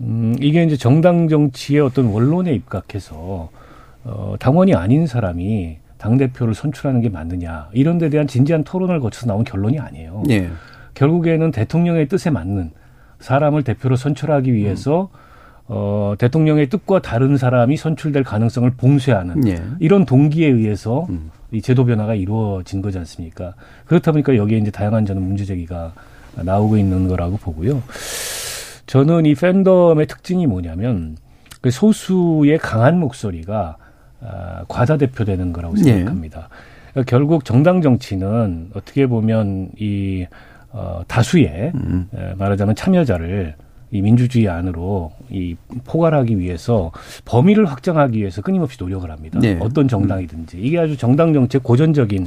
[0.00, 3.50] 음, 이게 이제 정당 정치의 어떤 원론에 입각해서
[4.04, 9.26] 어, 당원이 아닌 사람이 당 대표를 선출하는 게 맞느냐 이런 데 대한 진지한 토론을 거쳐서
[9.26, 10.22] 나온 결론이 아니에요.
[10.26, 10.50] 네.
[10.94, 12.70] 결국에는 대통령의 뜻에 맞는
[13.20, 15.18] 사람을 대표로 선출하기 위해서 음.
[15.68, 19.62] 어, 대통령의 뜻과 다른 사람이 선출될 가능성을 봉쇄하는 네.
[19.80, 21.30] 이런 동기에 의해서 음.
[21.50, 23.54] 이 제도 변화가 이루어진 거지 않습니까?
[23.86, 25.92] 그렇다 보니까 여기에 이제 다양한 저는 문제 제기가
[26.36, 27.82] 나오고 있는 거라고 보고요.
[28.86, 31.16] 저는 이 팬덤의 특징이 뭐냐면
[31.60, 33.85] 그 소수의 강한 목소리가 아,
[34.68, 35.82] 과다 대표되는 거라고 예.
[35.82, 36.48] 생각합니다.
[36.92, 40.26] 그러니까 결국 정당 정치는 어떻게 보면 이
[40.70, 42.08] 어, 다수의 음.
[42.14, 43.54] 에, 말하자면 참여자를
[43.92, 46.90] 이 민주주의 안으로 이 포괄하기 위해서
[47.24, 49.38] 범위를 확장하기 위해서 끊임없이 노력을 합니다.
[49.40, 49.56] 네.
[49.60, 52.26] 어떤 정당이든지 이게 아주 정당 정치의 고전적인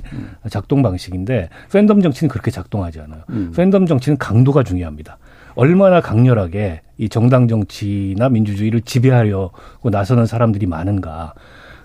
[0.50, 3.22] 작동 방식인데 팬덤 정치는 그렇게 작동하지 않아요.
[3.30, 3.52] 음.
[3.56, 5.18] 팬덤 정치는 강도가 중요합니다.
[5.56, 11.34] 얼마나 강렬하게 이 정당 정치나 민주주의를 지배하려고 나서는 사람들이 많은가.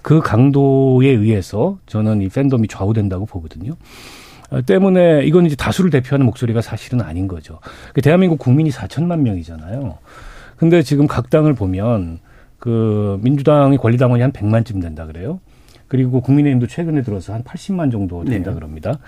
[0.05, 3.72] 그 강도에 의해서 저는 이 팬덤이 좌우된다고 보거든요.
[4.50, 7.59] 어, 때문에 이건 이제 다수를 대표하는 목소리가 사실은 아닌 거죠.
[7.94, 9.96] 그 대한민국 국민이 4천만 명이잖아요.
[10.59, 12.18] 근데 지금 각 당을 보면
[12.59, 15.40] 그 민주당의 권리당원이 한 100만쯤 된다 그래요.
[15.88, 18.55] 그리고 국민의힘도 최근에 들어서 한 80만 정도 된다 네.
[18.55, 18.98] 그럽니다.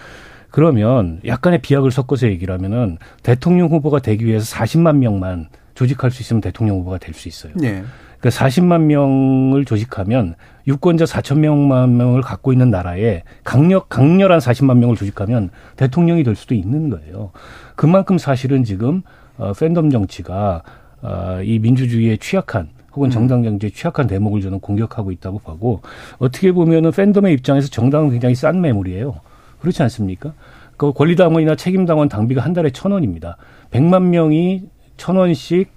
[0.50, 6.40] 그러면 약간의 비약을 섞어서 얘기를 하면은 대통령 후보가 되기 위해서 40만 명만 조직할 수 있으면
[6.40, 7.52] 대통령 후보가 될 수 있어요.
[7.56, 7.84] 네.
[8.20, 10.34] 그러니까 40만 명을 조직하면
[10.66, 16.54] 유권자 4천 명만 명을 갖고 있는 나라에 강력 강렬한 40만 명을 조직하면 대통령이 될 수도
[16.54, 17.30] 있는 거예요.
[17.74, 19.02] 그만큼 사실은 지금
[19.38, 20.62] 어, 팬덤 정치가
[21.02, 25.82] 어, 이 민주주의에 취약한 혹은 정당 정치에 취약한 대목을 저는 공격하고 있다고 보고
[26.18, 29.14] 어떻게 보면은 팬덤의 입장에서 정당은 굉장히 싼 매물이에요.
[29.60, 30.32] 그렇지 않습니까?
[30.76, 33.36] 그 권리당원이나 책임당원 당비가 한 달에 천 원입니다.
[33.70, 34.62] 100만 명이
[34.96, 35.75] 천 원씩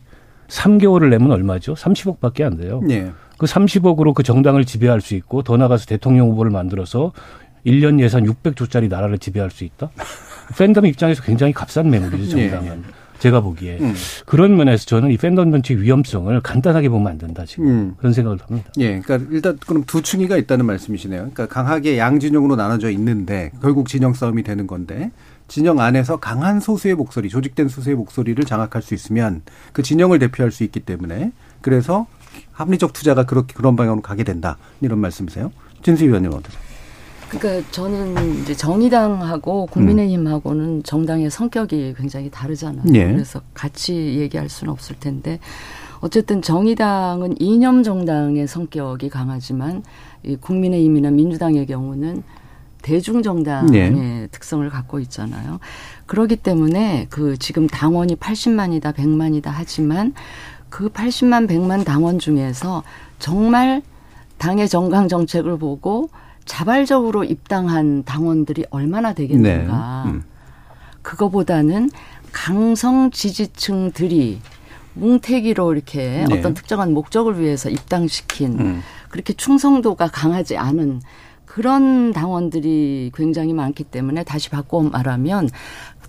[0.50, 1.76] 3개월을 내면 얼마죠?
[1.76, 2.82] 30억밖에 안 돼요.
[2.84, 3.12] 네.
[3.38, 7.14] 그 30억으로 그 정당을 지배할 수 있고 더 나가서 대통령 후보를 만들어서
[7.66, 9.90] 1년 예산 600조짜리 나라를 지배할 수 있다?
[10.58, 12.84] 팬덤 입장에서 굉장히 값싼 매물이죠, 정당은.
[13.20, 13.78] 제가 보기에.
[13.82, 13.94] 음.
[14.26, 17.68] 그런 면에서 저는 이 팬덤 정치의 위험성을 간단하게 보면 안 된다, 지금.
[17.68, 17.94] 음.
[17.98, 18.72] 그런 생각을 합니다.
[18.78, 21.20] 예, 그러니까 일단 그럼 두 층이가 있다는 말씀이시네요.
[21.20, 25.12] 그러니까 강하게 양진영으로 나눠져 있는데 결국 진영 싸움이 되는 건데
[25.50, 29.42] 진영 안에서 강한 소수의 목소리, 조직된 소수의 목소리를 장악할 수 있으면
[29.74, 32.08] 그 진영을 대표할 수 있기 때문에 그래서
[32.54, 35.52] 합리적 투자가 그렇게 그런 방향으로 가게 된다 이런 말씀이세요?
[35.82, 36.62] 진수 의원님 어떠세요?
[37.30, 42.84] 그러니까 저는 이제 정의당하고 국민의힘하고는 정당의 성격이 굉장히 다르잖아요.
[42.94, 43.12] 예.
[43.12, 45.40] 그래서 같이 얘기할 수는 없을 텐데
[46.00, 49.84] 어쨌든 정의당은 이념 정당의 성격이 강하지만
[50.24, 52.24] 이 국민의힘이나 민주당의 경우는
[52.82, 54.28] 대중정당의 네.
[54.32, 55.60] 특성을 갖고 있잖아요.
[56.06, 60.14] 그렇기 때문에 그 지금 당원이 80만이다, 100만이다 하지만
[60.70, 62.84] 그 80만, 100만 당원 중에서
[63.18, 63.82] 정말
[64.38, 66.10] 당의 정강 정책을 보고
[66.46, 70.04] 자발적으로 입당한 당원들이 얼마나 되겠는가.
[70.08, 70.24] 음.
[71.02, 71.90] 그거보다는
[72.32, 74.42] 강성 지지층들이
[74.94, 76.38] 뭉태기로 이렇게 네.
[76.38, 78.82] 어떤 특정한 목적을 위해서 입당시킨 음.
[79.10, 81.02] 그렇게 충성도가 강하지 않은
[81.50, 85.50] 그런 당원들이 굉장히 많기 때문에 다시 바꿔 말하면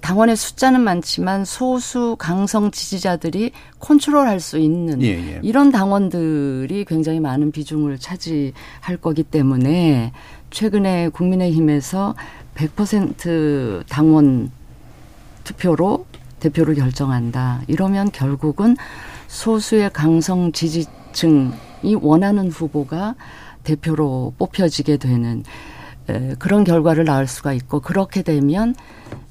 [0.03, 5.41] 당원의 숫자는 많지만 소수 강성 지지자들이 컨트롤할 수 있는 예, 예.
[5.43, 10.13] 이런 당원들이 굉장히 많은 비중을 차지할 거기 때문에
[10.51, 12.15] 최근에 국민의힘에서
[12.55, 14.51] 100% 당원
[15.45, 16.05] 투표로
[16.41, 17.63] 대표를 결정한다.
[17.67, 18.77] 이러면 결국은
[19.29, 23.15] 소수의 강성 지지층이 원하는 후보가
[23.65, 25.45] 대표로 뽑혀지게 되는
[26.09, 28.75] 에, 그런 결과를 낳을 수가 있고 그렇게 되면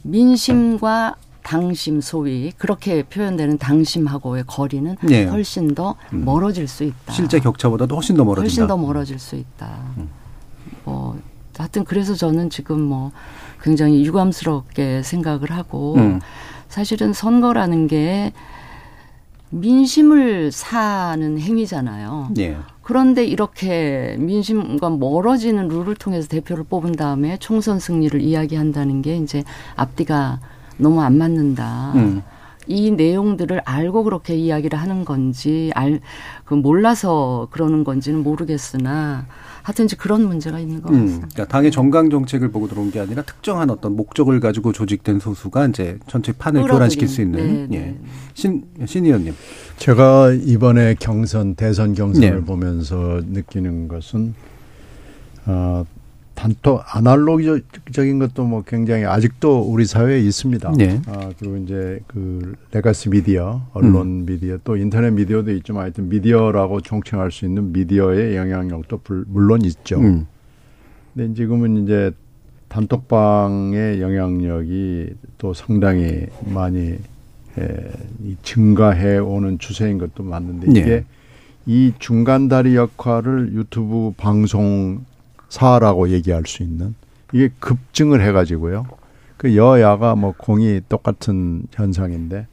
[0.03, 5.25] 민심과 당심 소위 그렇게 표현되는 당심하고의 거리는 네.
[5.25, 7.11] 훨씬 더 멀어질 수 있다.
[7.11, 8.43] 실제 격차보다도 훨씬 더 멀어진다.
[8.43, 9.79] 훨씬 더 멀어질 수 있다.
[10.83, 11.19] 뭐
[11.57, 13.11] 하여튼 그래서 저는 지금 뭐
[13.61, 16.19] 굉장히 유감스럽게 생각을 하고 음.
[16.69, 18.31] 사실은 선거라는 게
[19.49, 22.29] 민심을 사는 행위잖아요.
[22.37, 22.57] 예.
[22.89, 29.43] 그런데 이렇게 민심과 멀어지는 룰을 통해서 대표를 뽑은 다음에 총선 승리를 이야기한다는 게 이제
[29.75, 30.39] 앞뒤가
[30.77, 31.91] 너무 안 맞는다.
[31.93, 32.23] 음.
[32.65, 36.01] 이 내용들을 알고 그렇게 이야기를 하는 건지 알
[36.45, 39.27] 그 몰라서 그러는 건지는 모르겠으나
[39.61, 41.27] 하여튼 이제 그런 문제가 있는 것 음, 같습니다.
[41.33, 45.99] 그러니까 당의 정강 정책을 보고 들어온 게 아니라 특정한 어떤 목적을 가지고 조직된 소수가 이제
[46.07, 46.61] 전체 판을.
[46.61, 47.79] 교란시킬 수 있는 네, 예.
[47.81, 47.99] 네.
[48.33, 49.33] 신, 신 의원님.
[49.77, 52.45] 제가 이번에 경선 대선 경선을 네.
[52.45, 54.33] 보면서 느끼는 것은
[55.45, 55.85] 어,
[56.43, 60.71] 단톡 아날로그적인 것도 뭐 굉장히 아직도 우리 사회에 있습니다.
[60.77, 61.01] 네.
[61.07, 67.31] 아, 그리고 이제 그 레가시 미디어, 언론 미디어 또 인터넷 미디어도 있지만 하여튼 미디어라고 총칭할
[67.33, 69.99] 수 있는 미디어의 영향력도 불- 물론 있죠.
[69.99, 70.27] 음.
[71.13, 72.11] 근데 지금은 이제
[72.69, 75.09] 단톡방의 영향력이
[75.39, 76.91] 또 상당히 많이
[77.57, 77.91] 에,
[78.23, 80.79] 이 증가해 오는 추세인 것도 맞는데 네.
[80.79, 81.03] 이게
[81.65, 85.03] 이 중간다리 역할을 유튜브 방송
[85.49, 86.95] 사라고 얘기할 수 있는
[87.33, 88.85] 이게 급증을 해가지고요.
[89.37, 92.47] 그 여야가 뭐 공이 똑같은 현상인데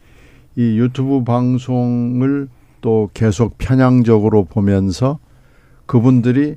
[0.57, 2.49] 이 유튜브 방송을
[2.81, 5.19] 또 계속 편향적으로 보면서
[5.87, 6.57] 그분들이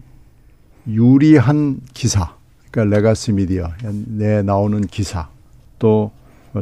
[0.87, 2.35] 유리한 기사,
[2.71, 3.69] 그러니까 레가시 미디어
[4.07, 5.29] 내 나오는 기사,
[5.77, 6.11] 또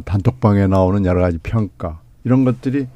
[0.04, 2.86] 단톡방에 나오는 여러 가지 평가 이런 것들이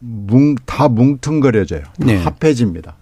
[0.00, 1.82] 뭉, 다 뭉퉁거려져요.
[1.82, 2.16] 다 네.
[2.16, 2.96] 합해집니다.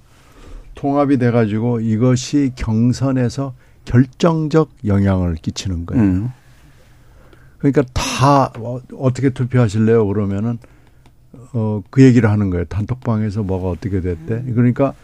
[0.82, 3.54] 통합이 돼가지고 이것이 경선에서
[3.84, 6.02] 결정적 영향을 끼치는 거예요.
[6.02, 6.30] 음.
[7.58, 10.04] 그러니까 다 어, 어떻게 투표하실래요?
[10.08, 10.58] 그러면은
[11.52, 12.64] 어, 그 얘기를 하는 거예요.
[12.64, 14.42] 단톡방에서 뭐가 어떻게 됐대.
[14.52, 14.94] 그러니까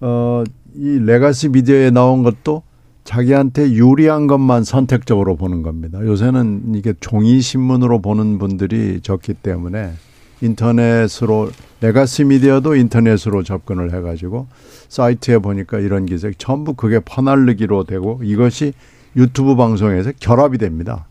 [0.00, 0.42] 어,
[0.74, 2.62] 이 레가시 미디어에 나온 것도
[3.04, 6.00] 자기한테 유리한 것만 선택적으로 보는 겁니다.
[6.00, 9.92] 요새는 이게 종이 신문으로 보는 분들이 적기 때문에
[10.40, 14.46] 인터넷으로 레가시 미디어도 인터넷으로 접근을 해가지고
[14.88, 18.72] 사이트에 보니까 이런 기색 전부 그게 퍼날르기로 되고 이것이
[19.16, 21.06] 유튜브 방송에서 결합이 됩니다.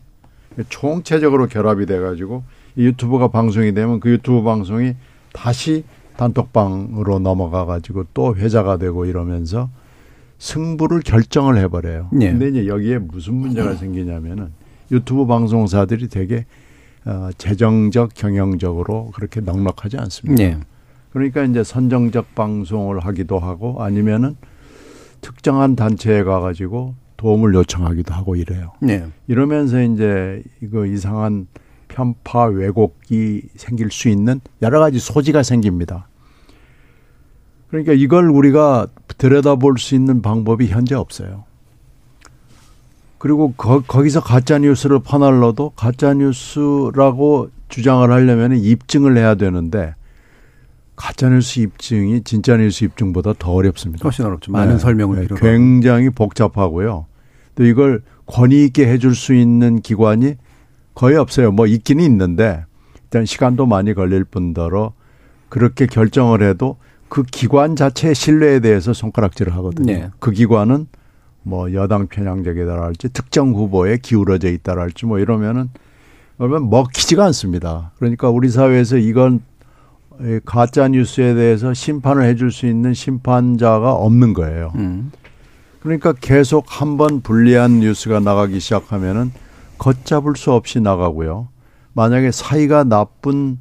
[0.68, 2.42] 총체적으로 결합이 돼가지고
[2.76, 4.94] 이 유튜브가 방송이 되면 그 유튜브 방송이
[5.32, 5.84] 다시
[6.16, 9.70] 단톡방으로 넘어가가지고 또 회자가 되고 이러면서
[10.38, 12.10] 승부를 결정을 해버려요.
[12.20, 12.30] 예.
[12.30, 14.48] 근데 이제 여기에 무슨 문제가 생기냐면은
[14.90, 16.46] 유튜브 방송사들이 되게
[17.06, 20.42] 어, 재정적 경영적으로 그렇게 넉넉하지 않습니다.
[20.42, 20.58] 예.
[21.12, 24.36] 그러니까 이제 선정적 방송을 하기도 하고 아니면은
[25.20, 28.72] 특정한 단체에 가가지고 도움을 요청하기도 하고 이래요.
[28.80, 29.06] 네.
[29.26, 31.46] 이러면서 이제 이거 이상한
[31.88, 36.08] 편파 왜곡이 생길 수 있는 여러 가지 소지가 생깁니다.
[37.68, 38.86] 그러니까 이걸 우리가
[39.18, 41.44] 들여다볼 수 있는 방법이 현재 없어요.
[43.20, 49.94] 그리고 거, 거기서 가짜 뉴스를 퍼날러도 가짜 뉴스라고 주장을 하려면 입증을 해야 되는데
[50.96, 54.02] 가짜 뉴스 입증이 진짜 뉴스 입증보다 더 어렵습니다.
[54.04, 54.50] 훨씬 어렵죠.
[54.52, 54.78] 많은 네.
[54.78, 55.38] 설명을 네, 필요로.
[55.38, 57.04] 굉장히 복잡하고요.
[57.56, 60.36] 또 이걸 권위 있게 해줄 수 있는 기관이
[60.94, 61.52] 거의 없어요.
[61.52, 62.64] 뭐 있기는 있는데
[63.04, 64.94] 일단 시간도 많이 걸릴 뿐더러
[65.50, 66.78] 그렇게 결정을 해도
[67.10, 69.92] 그 기관 자체의 신뢰에 대해서 손가락질을 하거든요.
[69.92, 70.08] 네.
[70.20, 70.86] 그 기관은
[71.42, 75.68] 뭐 여당 편향적이다 할지 특정 후보에 기울어져 있다 할지 뭐 이러면은
[76.36, 77.92] 그러면 먹히지가 않습니다.
[77.98, 79.40] 그러니까 우리 사회에서 이건
[80.44, 84.72] 가짜 뉴스에 대해서 심판을 해줄 수 있는 심판자가 없는 거예요.
[84.76, 85.12] 음.
[85.80, 89.32] 그러니까 계속 한 번 불리한 뉴스가 나가기 시작하면은
[89.78, 91.48] 걷잡을 수 없이 나가고요.
[91.94, 93.58] 만약에 사이가 나쁜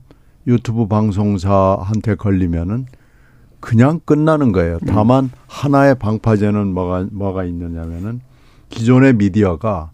[0.48, 2.86] 유튜브 방송사한테 걸리면은
[3.60, 4.80] 그냥 끝나는 거예요.
[4.88, 8.22] 다만 하나의 방파제는 뭐가 뭐가 있느냐면은
[8.70, 9.92] 기존의 미디어가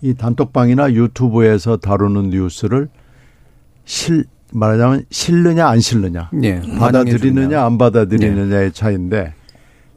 [0.00, 2.88] 이 단톡방이나 유튜브에서 다루는 뉴스를
[3.84, 6.60] 실 말하자면 실느냐 안 실느냐 예.
[6.78, 9.34] 받아들이느냐 안 받아들이느냐의 차이인데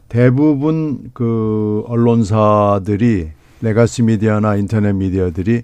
[0.10, 3.30] 대부분 그 언론사들이
[3.62, 5.64] 레가시 미디어나 인터넷 미디어들이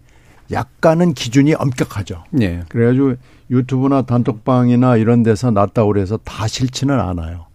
[0.54, 2.24] 약간은 기준이 엄격하죠.
[2.41, 2.64] 예.
[2.70, 3.16] 그래가지고
[3.49, 7.45] 유튜브나 단톡방이나 이런 데서 났다고 그래서 다 싫지는 않아요.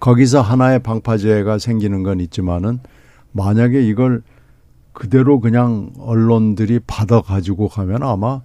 [0.00, 2.80] 거기서 하나의 방파제가 생기는 건 있지만은
[3.32, 4.22] 만약에 이걸
[4.92, 8.40] 그대로 그냥 언론들이 받아 가지고 가면 아마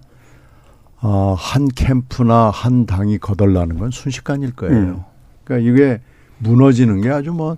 [1.00, 4.76] 어, 한 캠프나 한 당이 거덜나는 건 순식간일 거예요.
[4.76, 5.02] 음.
[5.44, 6.00] 그러니까 이게
[6.38, 7.56] 무너지는 게 아주 뭐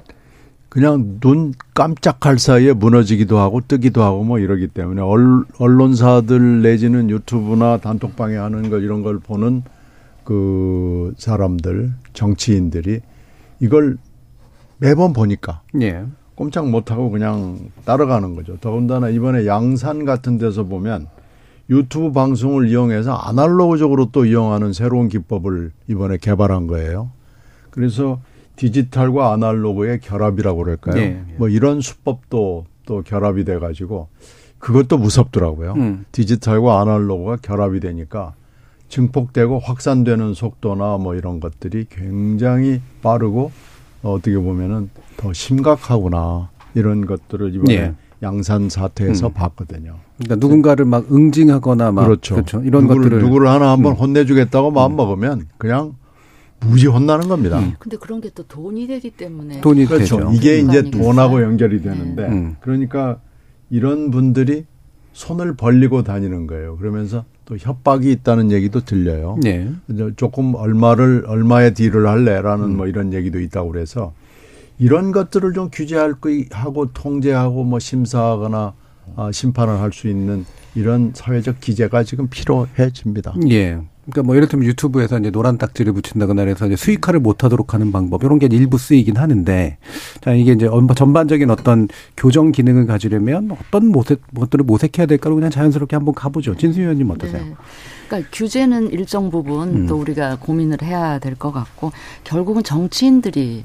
[0.75, 7.77] 그냥 눈 깜짝할 사이에 무너지기도 하고 뜨기도 하고 뭐 이러기 때문에 언- 언론사들 내지는 유튜브나
[7.77, 9.63] 단톡방에 하는 거 이런 걸 보는
[10.25, 12.99] 그 사람들 정치인들이
[13.61, 13.99] 이걸
[14.79, 16.03] 매번 보니까 예.
[16.35, 18.57] 꼼짝 못하고 그냥 따라가는 거죠.
[18.61, 21.07] 더군다나 이번에 양산 같은 데서 보면
[21.71, 27.11] 유튜브 방송을 이용해서 아날로그적으로 또 이용하는 새로운 기법을 이번에 개발한 거예요.
[27.71, 28.19] 그래서
[28.57, 30.95] 디지털과 아날로그의 결합이라고 그럴까요?
[30.95, 31.25] 네.
[31.37, 34.09] 뭐 이런 수법도 또 결합이 돼 가지고
[34.59, 35.75] 그것도 무섭더라고요.
[35.77, 36.05] 음.
[36.13, 38.35] 디지털과 아날로그가 결합이 되니까
[38.89, 43.51] 증폭되고 확산되는 속도나 뭐 이런 것들이 굉장히 빠르고
[44.03, 47.95] 어떻게 보면은 더 심각하구나 이런 것들을 이번에 예.
[48.23, 49.33] 양산 사태에서 음.
[49.33, 49.97] 봤거든요.
[50.17, 52.37] 그러니까 누군가를 막 응징하거나 막 그렇죠.
[52.63, 53.97] 이런 누구를, 것들을 누구를 하나 한번 음.
[53.97, 55.95] 혼내주겠다고 마음 먹으면 그냥
[56.69, 57.59] 무지 혼나는 겁니다.
[57.59, 57.75] 음.
[57.79, 60.17] 근데 그런 게 또 돈이 되기 때문에 돈이 그렇죠.
[60.19, 60.31] 되죠.
[60.33, 60.91] 이게 이제?
[60.91, 62.57] 돈하고 연결이 되는데 음.
[62.61, 63.21] 그러니까
[63.71, 64.65] 이런 분들이
[65.13, 66.77] 손을 벌리고 다니는 거예요.
[66.77, 69.39] 그러면서 또 협박이 있다는 얘기도 들려요.
[69.47, 69.69] 예.
[69.89, 72.77] 이제 조금 얼마를 얼마의 딜을 할래라는 음.
[72.77, 74.13] 뭐 이런 얘기도 있다고 그래서
[74.79, 78.73] 이런 것들을 좀 규제할 거 하고 통제하고 뭐 심사하거나
[79.17, 80.45] 아, 심판을 할 수 있는
[80.75, 83.35] 이런 사회적 기제가 지금 필요해집니다.
[83.51, 83.79] 예.
[84.07, 88.23] 그러니까 뭐 예를 들면 유튜브에서 이제 노란 딱지를 붙인다거나 해서 이제 수익화를 못하도록 하는 방법
[88.23, 89.79] 이런 게 일부 쓰이긴 하는데
[90.21, 95.97] 자 이게 이제 전반적인 어떤 교정 기능을 가지려면 어떤 모색 것들을 모색해야 될까로 그냥 자연스럽게
[95.97, 96.55] 한번 가보죠.
[96.57, 97.43] 진수 의원님 어떠세요?
[97.45, 97.55] 네.
[98.09, 99.87] 그러니까 규제는 일정 부분 음.
[99.87, 101.91] 또 우리가 고민을 해야 될 것 같고
[102.23, 103.65] 결국은 정치인들이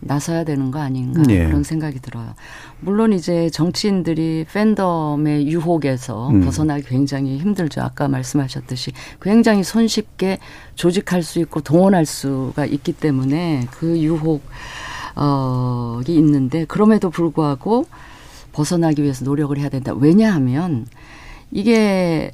[0.00, 1.46] 나서야 되는 거 아닌가 네.
[1.46, 2.34] 그런 생각이 들어요.
[2.80, 6.42] 물론 이제 정치인들이 팬덤의 유혹에서 음.
[6.44, 7.80] 벗어나기 굉장히 힘들죠.
[7.80, 8.92] 아까 말씀하셨듯이
[9.22, 10.38] 굉장히 손쉽게
[10.74, 14.44] 조직할 수 있고 동원할 수가 있기 때문에 그 유혹이
[16.14, 17.86] 있는데 그럼에도 불구하고
[18.52, 19.94] 벗어나기 위해서 노력을 해야 된다.
[19.94, 20.86] 왜냐하면
[21.50, 22.32] 이게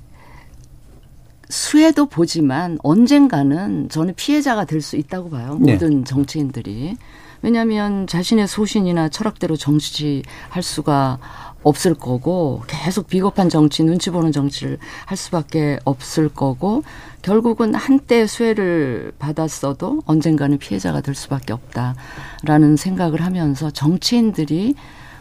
[1.49, 5.59] 수혜도 보지만 언젠가는 저는 피해자가 될 수 있다고 봐요.
[5.61, 5.73] 네.
[5.75, 6.97] 모든 정치인들이.
[7.43, 11.19] 왜냐하면 자신의 소신이나 철학대로 정치할 수가
[11.63, 16.83] 없을 거고 계속 비겁한 정치, 눈치 보는 정치를 할 수밖에 없을 거고
[17.23, 24.75] 결국은 한때 수혜를 받았어도 언젠가는 피해자가 될 수밖에 없다라는 생각을 하면서 정치인들이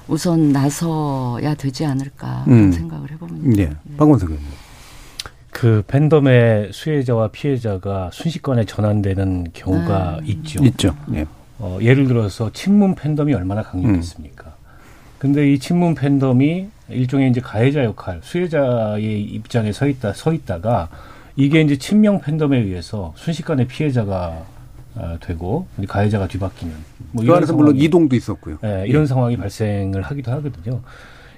[0.07, 2.71] 우선 나서야 되지 않을까 음.
[2.71, 3.55] 생각을 해봅니다.
[3.55, 4.49] 네, 박원석 의원님.
[5.51, 10.25] 그 팬덤의 수혜자와 피해자가 순식간에 전환되는 경우가 음.
[10.25, 10.63] 있죠.
[10.65, 10.95] 있죠.
[11.07, 11.25] 네.
[11.61, 14.45] 어, 예를 들어서 친문 팬덤이 얼마나 강력했습니까?
[14.47, 14.51] 음.
[15.19, 20.89] 근데 이 친문 팬덤이 일종의 이제 가해자 역할, 수혜자의 입장에 서 있다, 서 있다가
[21.35, 24.43] 이게 이제 친명 팬덤에 의해서 순식간에 피해자가
[24.95, 26.73] 어, 되고 가해자가 뒤바뀌는.
[27.11, 28.57] 뭐 그 안에서 물론 이동도 있었고요.
[28.61, 29.05] 네, 이런 예.
[29.05, 30.81] 상황이 발생을 하기도 하거든요.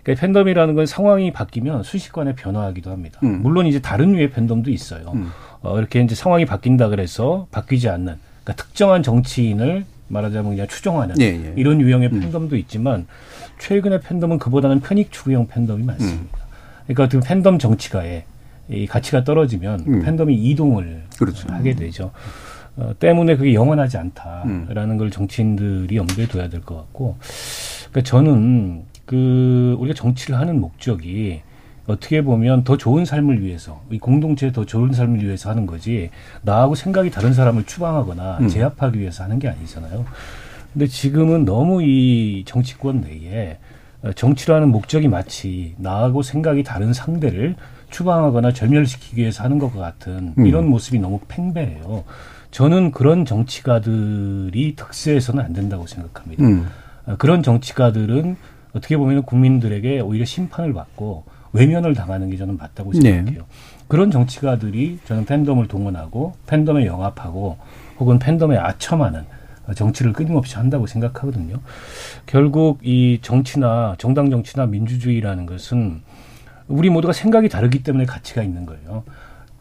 [0.01, 3.19] 그러니까 팬덤이라는 건 상황이 바뀌면 순식간에 변화하기도 합니다.
[3.23, 3.41] 음.
[3.43, 5.11] 물론 이제 다른 류의 팬덤도 있어요.
[5.13, 5.29] 음.
[5.61, 11.25] 어, 이렇게 이제 상황이 바뀐다 그래서 바뀌지 않는 그러니까 특정한 정치인을 말하자면 그냥 추종하는 예,
[11.25, 11.53] 예.
[11.57, 12.19] 이런 유형의 음.
[12.21, 13.07] 팬덤도 있지만
[13.59, 16.37] 최근의 팬덤은 그보다는 편익 추구형 팬덤이 많습니다.
[16.37, 16.83] 음.
[16.87, 18.23] 그러니까 그 팬덤 정치가의
[18.69, 20.01] 이 가치가 떨어지면 음.
[20.03, 21.51] 팬덤이 이동을 그렇죠.
[21.51, 22.11] 하게 되죠.
[22.75, 24.97] 어, 때문에 그게 영원하지 않다라는 음.
[24.97, 27.17] 걸 정치인들이 염두에 둬야 될 것 같고,
[27.91, 31.41] 그러니까 저는 그 우리가 정치를 하는 목적이
[31.85, 36.09] 어떻게 보면 더 좋은 삶을 위해서 이 공동체에 더 좋은 삶을 위해서 하는 거지
[36.41, 38.47] 나하고 생각이 다른 사람을 추방하거나 음.
[38.47, 40.05] 제압하기 위해서 하는 게 아니잖아요.
[40.71, 43.57] 근데 지금은 너무 이 정치권 내에
[44.15, 47.55] 정치라는 목적이 마치 나하고 생각이 다른 상대를
[47.89, 50.45] 추방하거나 절멸시키기 위해서 하는 것과 같은 음.
[50.45, 52.03] 이런 모습이 너무 팽배해요.
[52.51, 56.43] 저는 그런 정치가들이 득세해서는 안 된다고 생각합니다.
[56.43, 56.67] 음.
[57.17, 58.35] 그런 정치가들은
[58.73, 63.13] 어떻게 보면 국민들에게 오히려 심판을 받고 외면을 당하는 게 저는 맞다고 네.
[63.13, 63.39] 생각해요.
[63.41, 63.45] 네.
[63.87, 67.57] 그런 정치가들이 저는 팬덤을 동원하고 팬덤에 영합하고
[67.99, 69.23] 혹은 팬덤에 아첨하는
[69.75, 71.57] 정치를 끊임없이 한다고 생각하거든요.
[72.25, 76.01] 결국 이 정치나 정당 정치나 민주주의라는 것은
[76.67, 79.03] 우리 모두가 생각이 다르기 때문에 가치가 있는 거예요.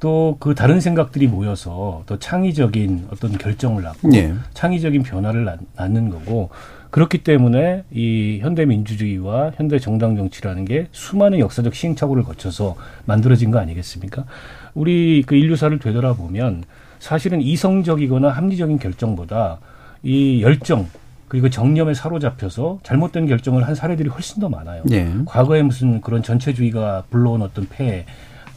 [0.01, 4.35] 또 그 다른 생각들이 모여서 더 창의적인 어떤 결정을 낳고 네.
[4.53, 6.51] 창의적인 변화를 낳는 거고
[6.93, 12.77] 그렇기 때문에 이 현대 민주주의와 현대 정당 정치라는 게 수많은 역사적 시행착오를 거쳐서
[13.07, 14.27] 만들어진 거 아니겠습니까?
[14.75, 16.65] 우리 그 인류사를 되돌아보면
[16.99, 19.59] 사실은 이성적이거나 합리적인 결정보다
[20.03, 20.87] 이 열정
[21.29, 24.83] 그리고 정념에 사로잡혀서 잘못된 결정을 한 사례들이 훨씬 더 많아요.
[24.85, 25.11] 네.
[25.25, 28.05] 과거에 무슨 그런 전체주의가 불러온 어떤 폐해,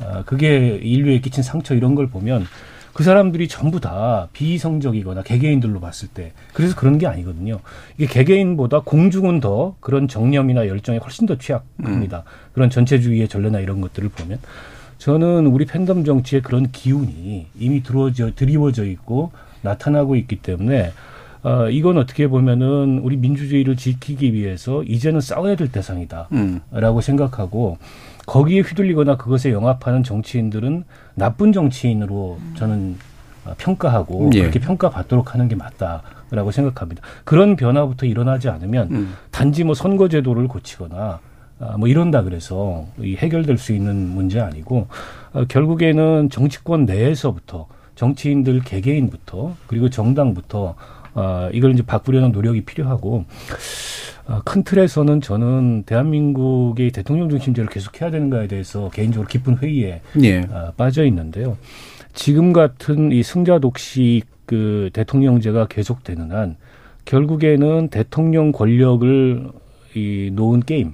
[0.02, 2.46] 어, 그게 인류에 끼친 상처 이런 걸 보면
[2.96, 7.60] 그 사람들이 전부 다 비이성적이거나 개개인들로 봤을 때 그래서 그런 게 아니거든요.
[7.98, 12.20] 이게 개개인보다 공중은 더 그런 정념이나 열정에 훨씬 더 취약합니다.
[12.20, 12.24] 음.
[12.54, 14.40] 그런 전체주의의 전례나 이런 것들을 보면
[14.98, 20.94] 저는 우리 팬덤 정치의 그런 기운이 이미 들어져 드리워져 있고 나타나고 있기 때문에
[21.44, 27.02] 어, 이건 어떻게 보면은 우리 민주주의를 지키기 위해서 이제는 싸워야 될 대상이다라고 음.
[27.02, 27.78] 생각하고
[28.26, 30.84] 거기에 휘둘리거나 그것에 영합하는 정치인들은
[31.16, 32.98] 나쁜 정치인으로 저는
[33.46, 34.42] 어, 평가하고 예.
[34.42, 37.02] 그렇게 평가받도록 하는 게 맞다라고 생각합니다.
[37.24, 39.14] 그런 변화부터 일어나지 않으면 음.
[39.32, 41.20] 단지 뭐 선거제도를 고치거나
[41.60, 44.88] 아, 뭐 이런다 그래서 이 해결될 수 있는 문제 아니고
[45.34, 50.76] 어, 결국에는 정치권 내에서부터 정치인들 개개인부터 그리고 정당부터
[51.16, 53.26] 어, 이걸 이제 바꾸려는 노력이 필요하고
[54.28, 60.40] 어, 큰 틀에서는 저는 대한민국의 대통령 중심제를 계속해야 되는가에 대해서 개인적으로 깊은 회의에 예.
[60.40, 61.58] 어, 빠져 있는데요.
[62.14, 66.58] 지금 같은 이 승자 독식 그 대통령제가 계속되는 한
[67.06, 69.52] 결국에는 대통령 권력을
[69.96, 70.94] 이 놓은 게임.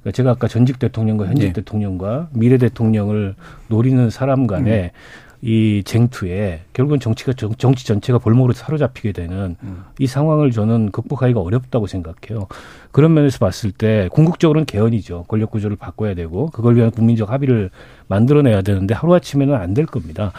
[0.00, 1.52] 그러니까 제가 아까 전직 대통령과 현직 예.
[1.52, 3.34] 대통령과 미래 대통령을
[3.68, 5.29] 노리는 사람 간에 음.
[5.42, 9.84] 이 쟁투에 결국은 정치가 정치 전체가 볼목으로 사로잡히게 되는 음.
[9.98, 12.46] 이 상황을 저는 극복하기가 어렵다고 생각해요.
[12.92, 15.24] 그런 면에서 봤을 때 궁극적으로는 개헌이죠.
[15.28, 17.70] 권력 구조를 바꿔야 되고 그걸 위한 국민적 합의를
[18.08, 20.32] 만들어내야 되는데 하루 아침에는 안 될 겁니다.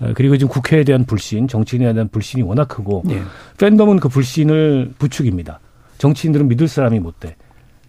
[0.00, 3.20] 어, 그리고 지금 국회에 대한 불신, 정치인에 대한 불신이 워낙 크고 네.
[3.58, 5.60] 팬덤은 그 불신을 부추깁니다.
[5.98, 7.36] 정치인들은 믿을 사람이 못 돼.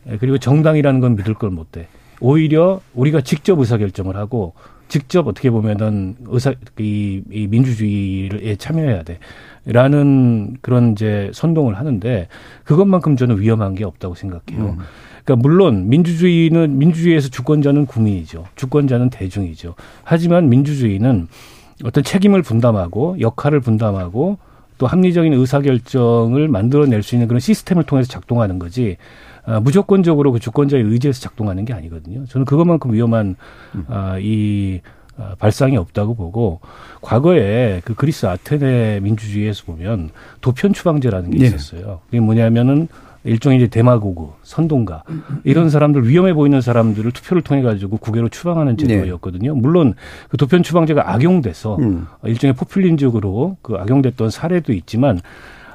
[0.10, 1.88] 예, 그리고 정당이라는 건 믿을 걸 못 돼.
[2.20, 4.54] 오히려 우리가 직접 의사결정을 하고
[4.88, 9.04] 직접 어떻게 보면은 의사 이, 이 민주주의에 참여해야
[9.66, 12.28] 돼라는 그런 이제 선동을 하는데
[12.64, 14.66] 그것만큼 저는 위험한 게 없다고 생각해요.
[14.66, 14.78] 음.
[15.24, 18.46] 그러니까 물론 민주주의는 민주주의에서 주권자는 국민이죠.
[18.56, 19.76] 주권자는 대중이죠.
[20.04, 21.28] 하지만 민주주의는
[21.84, 24.38] 어떤 책임을 분담하고 역할을 분담하고
[24.78, 28.98] 또 합리적인 의사결정을 만들어낼 수 있는 그런 시스템을 통해서 작동하는 거지
[29.48, 32.26] 아, 무조건적으로 그 주권자의 의지에서 작동하는 게 아니거든요.
[32.26, 33.38] 저는 그것만큼 위험한
[33.76, 33.86] 음.
[33.88, 34.82] 아, 이
[35.18, 36.60] 아, 발상이 없다고 보고
[37.02, 40.10] 과거에 그 그리스 아테네 민주주의에서 보면
[40.42, 41.46] 도편 추방제라는 게 네.
[41.46, 42.02] 있었어요.
[42.06, 42.90] 그게 뭐냐면은
[43.24, 45.04] 일종의 이제 대마고구, 선동가
[45.44, 48.88] 이런 사람들 위험해 보이는 사람들을 투표를 통해 가지고 국외로 추방하는 네.
[48.88, 49.56] 제도였거든요.
[49.56, 49.96] 물론
[50.30, 52.08] 그 도편 추방제가 악용돼서 음.
[52.24, 55.20] 일종의 포퓰린적으로 그 악용됐던 사례도 있지만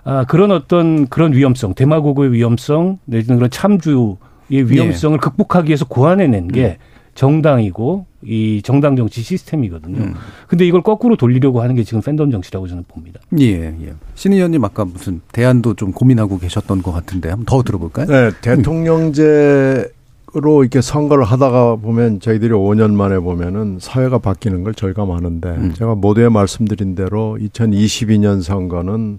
[0.04, 4.16] 아 그런 어떤 그런 위험성, 대마고구의 위험성 내지는 그런 참주의
[4.50, 5.20] 위험성을 네.
[5.20, 6.92] 극복하기 위해서 고안해낸 게 음.
[7.14, 9.98] 정당이고 이 정당 정치 시스템이거든요.
[9.98, 10.14] 음.
[10.48, 13.20] 근데 이걸 거꾸로 돌리려고 하는 게 지금 팬덤 정치라고 저는 봅니다.
[13.38, 13.94] 예, 예.
[14.14, 18.06] 신 의원님 아까 무슨 대안도 좀 고민하고 계셨던 것 같은데 한번 더 들어볼까요?
[18.06, 19.88] 네, 대통령제로
[20.32, 25.74] 이렇게 선거를 하다가 보면 저희들이 5년 만에 보면은 사회가 바뀌는 걸 절감하는데 음.
[25.74, 29.18] 제가 모두에 말씀드린 대로 2022년 선거는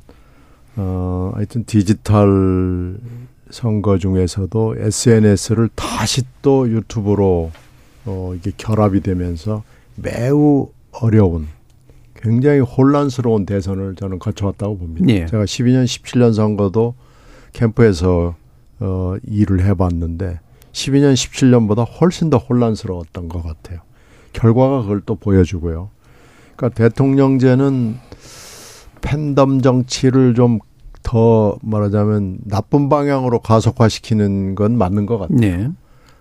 [0.75, 2.97] 어 하여튼 디지털
[3.49, 7.51] 선거 중에서도 SNS를 다시 또 유튜브로
[8.05, 9.63] 어, 이게 결합이 되면서
[9.95, 11.47] 매우 어려운
[12.15, 15.07] 굉장히 혼란스러운 대선을 저는 거쳐왔다고 봅니다.
[15.09, 15.25] 예.
[15.25, 16.95] 제가 12년, 17년 선거도
[17.51, 18.35] 캠프에서
[18.79, 20.39] 어, 일을 해봤는데
[20.71, 23.81] 12년, 17년보다 훨씬 더 혼란스러웠던 것 같아요.
[24.31, 25.89] 결과가 그걸 또 보여주고요.
[26.55, 27.97] 그러니까 대통령제는
[29.03, 30.59] 팬덤 정치를 좀
[31.03, 35.37] 더 말하자면 나쁜 방향으로 가속화시키는 건 맞는 것 같아요.
[35.37, 35.69] 네.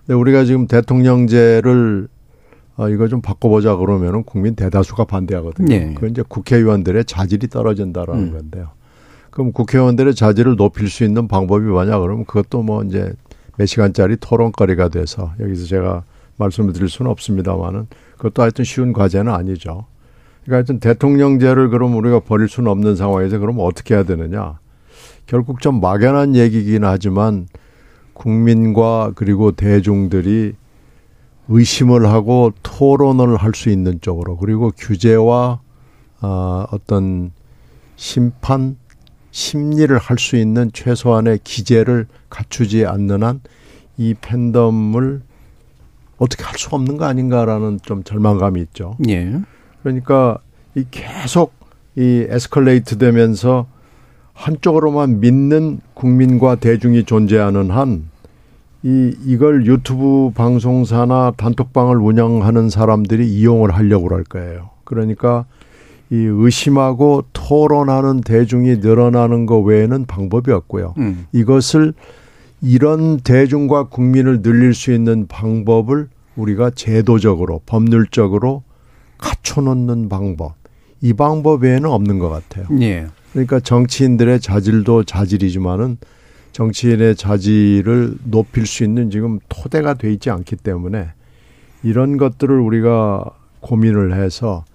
[0.05, 2.09] 근데 우리가 지금 대통령제를
[2.75, 5.67] 어, 이거 좀 바꿔보자 그러면은 국민 대다수가 반대하거든요.
[5.67, 5.93] 네.
[5.93, 8.31] 그건 이제 국회의원들의 자질이 떨어진다라는 음.
[8.33, 8.69] 건데요.
[9.29, 13.13] 그럼 국회의원들의 자질을 높일 수 있는 방법이 뭐냐 그러면 그것도 뭐 이제
[13.57, 16.03] 몇 시간짜리 토론거리가 돼서 여기서 제가
[16.37, 19.85] 말씀을 드릴 수는 없습니다만은 그것도 하여튼 쉬운 과제는 아니죠.
[20.43, 24.59] 그러니까 하여튼 대통령제를 그럼 우리가 버릴 수는 없는 상황에서 그럼 어떻게 해야 되느냐.
[25.25, 27.47] 결국 좀 막연한 얘기긴 하지만
[28.13, 30.53] 국민과 그리고 대중들이
[31.47, 35.59] 의심을 하고 토론을 할 수 있는 쪽으로 그리고 규제와
[36.21, 37.31] 어, 어떤
[37.95, 38.77] 심판
[39.31, 43.41] 심리를 할 수 있는 최소한의 기재를 갖추지 않는 한
[43.97, 45.21] 이 팬덤을
[46.17, 48.97] 어떻게 할 수 없는 거 아닌가라는 좀 절망감이 있죠.
[49.09, 49.39] 예.
[49.83, 50.39] 그러니까
[50.75, 51.53] 이 계속
[51.95, 53.67] 이 에스컬레이트 되면서
[54.33, 58.05] 한쪽으로만 믿는 국민과 대중이 존재하는 한
[58.81, 64.71] 이, 이걸 유튜브 방송사나 단톡방을 운영하는 사람들이 이용을 하려고 그럴 거예요.
[64.83, 65.45] 그러니까
[66.09, 70.95] 이 의심하고 토론하는 대중이 늘어나는 것 외에는 방법이 없고요.
[70.97, 71.27] 음.
[71.31, 71.93] 이것을
[72.61, 78.63] 이런 대중과 국민을 늘릴 수 있는 방법을 우리가 제도적으로 법률적으로
[79.23, 80.55] 갖춰놓는 방법.
[81.01, 82.67] 이 방법 외에는 없는 것 같아요.
[82.81, 83.07] 예.
[83.31, 85.97] 그러니까 정치인들의 자질도 자질이지만은
[86.51, 91.09] 정치인의 자질을 높일 수 있는 지금 토대가 돼 있지 않기 때문에
[91.81, 93.25] 이런 것들을 우리가
[93.61, 94.65] 고민을 해서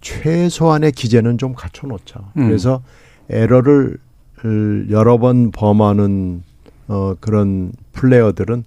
[0.00, 2.20] 최소한의 기재는 좀 갖춰 놓자.
[2.36, 2.48] 음.
[2.48, 2.82] 그래서
[3.30, 3.98] 에러를
[4.90, 6.42] 여러 번 범하는
[6.88, 8.64] 어 그런 플레이어들은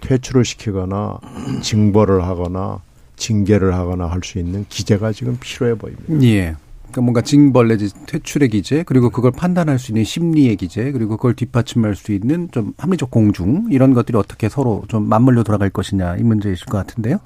[0.00, 1.18] 퇴출을 시키거나
[1.62, 2.80] 징벌을 하거나
[3.20, 6.04] 징계를 하거나 할 수 있는 기재가 지금 필요해 보입니다.
[6.26, 6.56] 예.
[6.90, 11.34] 그러니까 뭔가 징벌 내지 퇴출의 기재 그리고 그걸 판단할 수 있는 심리의 기재 그리고 그걸
[11.34, 16.22] 뒷받침할 수 있는 좀 합리적 공중 이런 것들이 어떻게 서로 좀 맞물려 돌아갈 것이냐 이
[16.22, 17.18] 문제이실 것 같은데요.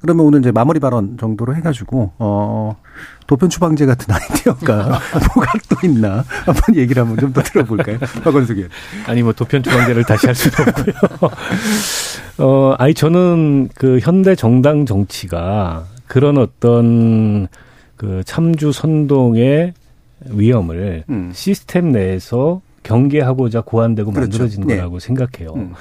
[0.00, 2.76] 그러면 오늘 이제 마무리 발언 정도로 해가지고 어
[3.26, 5.00] 도편 추방제 같은 아이디어가
[5.34, 8.70] 뭐가 또 있나 한번 얘기를 한번 좀 더 들어볼까요, 박원숙 의원.
[9.06, 11.30] 아니 뭐 도편 추방제를 다시 할 수는 없고요.
[12.38, 17.46] 어 아니 저는 그 현대 정당 정치가 그런 어떤
[18.00, 19.74] 그 참주 선동의
[20.24, 21.32] 위험을 음.
[21.34, 24.38] 시스템 내에서 경계하고자 고안되고 그렇죠.
[24.38, 24.76] 만들어진 네.
[24.76, 25.52] 거라고 생각해요.
[25.54, 25.74] 음.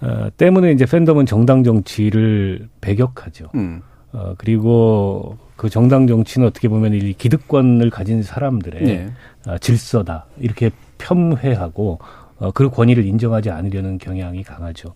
[0.00, 3.50] 어, 때문에 이제 팬덤은 정당 정치를 배격하죠.
[3.56, 3.82] 음.
[4.14, 9.10] 어, 그리고 그 정당 정치는 어떻게 보면 이 기득권을 가진 사람들의 네.
[9.44, 10.28] 아, 질서다.
[10.38, 11.98] 이렇게 폄훼하고
[12.40, 14.92] 어, 그 권위를 인정하지 않으려는 경향이 강하죠.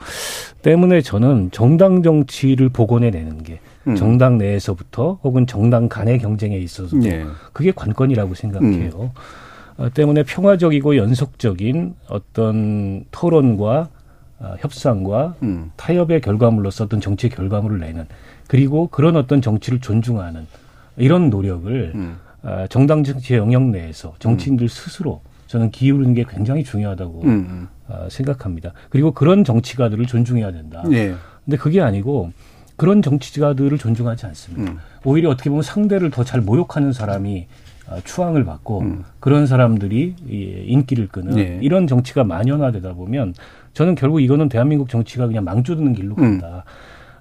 [0.63, 3.95] 때문에 저는 정당 정치를 복원해내는 게 음.
[3.97, 7.25] 정당 내에서부터 혹은 정당 간의 경쟁에 있어서도 네.
[7.53, 8.91] 그게 관건이라고 생각해요.
[8.97, 9.11] 음.
[9.77, 13.89] 어, 때문에 평화적이고 연속적인 어떤 토론과
[14.39, 15.71] 어, 협상과 음.
[15.77, 18.07] 타협의 결과물로서 어떤 정치의 결과물을 내는
[18.49, 20.47] 그리고 그런 어떤 정치를 존중하는
[20.97, 22.17] 이런 노력을 음.
[22.43, 25.23] 아, 정당 정치의 영역 내에서 정치인들 스스로
[25.55, 27.69] 저는 기울이는 게 굉장히 중요하다고 음.
[27.87, 28.73] 아, 생각합니다.
[28.91, 30.83] 그리고 그런 정치가들을 존중해야 된다.
[30.89, 31.15] 네.
[31.45, 32.33] 근데 그게 아니고
[32.75, 34.73] 그런 정치가들을 존중하지 않습니다.
[34.73, 34.79] 음.
[35.05, 37.47] 오히려 어떻게 보면 상대를 더 잘 모욕하는 사람이
[37.89, 39.05] 아, 추앙을 받고 음.
[39.21, 41.61] 그런 사람들이 이 인기를 끄는 네.
[41.63, 43.35] 이런 정치가 만연화되다 보면
[43.75, 46.41] 저는 결국 이거는 대한민국 정치가 그냥 망조드는 길로 음.
[46.41, 46.65] 간다.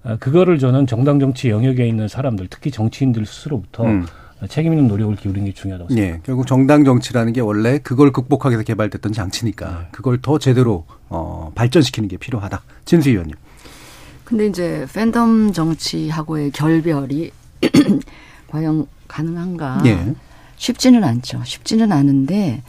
[0.03, 4.07] 아, 그거를 저는 정당 정치 영역에 있는 사람들, 특히 정치인들 스스로부터 음.
[4.47, 6.17] 책임 있는 노력을 기울이는 게 중요하다고 생각합니다.
[6.17, 9.15] 예, 결국 정당 정치라는 게 원래 그걸 극복하기 위해서 개발됐던 네.
[9.15, 12.61] 장치니까 그걸 더 제대로 어, 발전시키는 게 필요하다.
[12.85, 13.35] 진수 의원님.
[14.23, 17.31] 근데 이제 팬덤 정치하고의 결별이
[18.49, 19.81] 과연 가능한가?
[19.85, 20.13] 예.
[20.57, 21.41] 쉽지는 않죠.
[21.43, 22.61] 쉽지는 않은데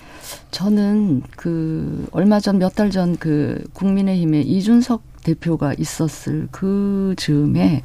[0.51, 7.83] 저는 그 얼마 전 몇 달 전 그 국민의힘의 이준석 대표가 있었을 그 즈음에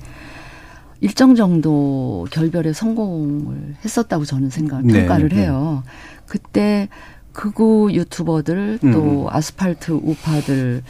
[1.01, 5.43] 일정 정도 결별에 성공을 했었다고 저는 생각 네, 평가를 네.
[5.43, 5.83] 해요.
[6.27, 6.89] 그때
[7.33, 9.27] 극우 유튜버들 또 음.
[9.29, 10.83] 아스팔트 우파들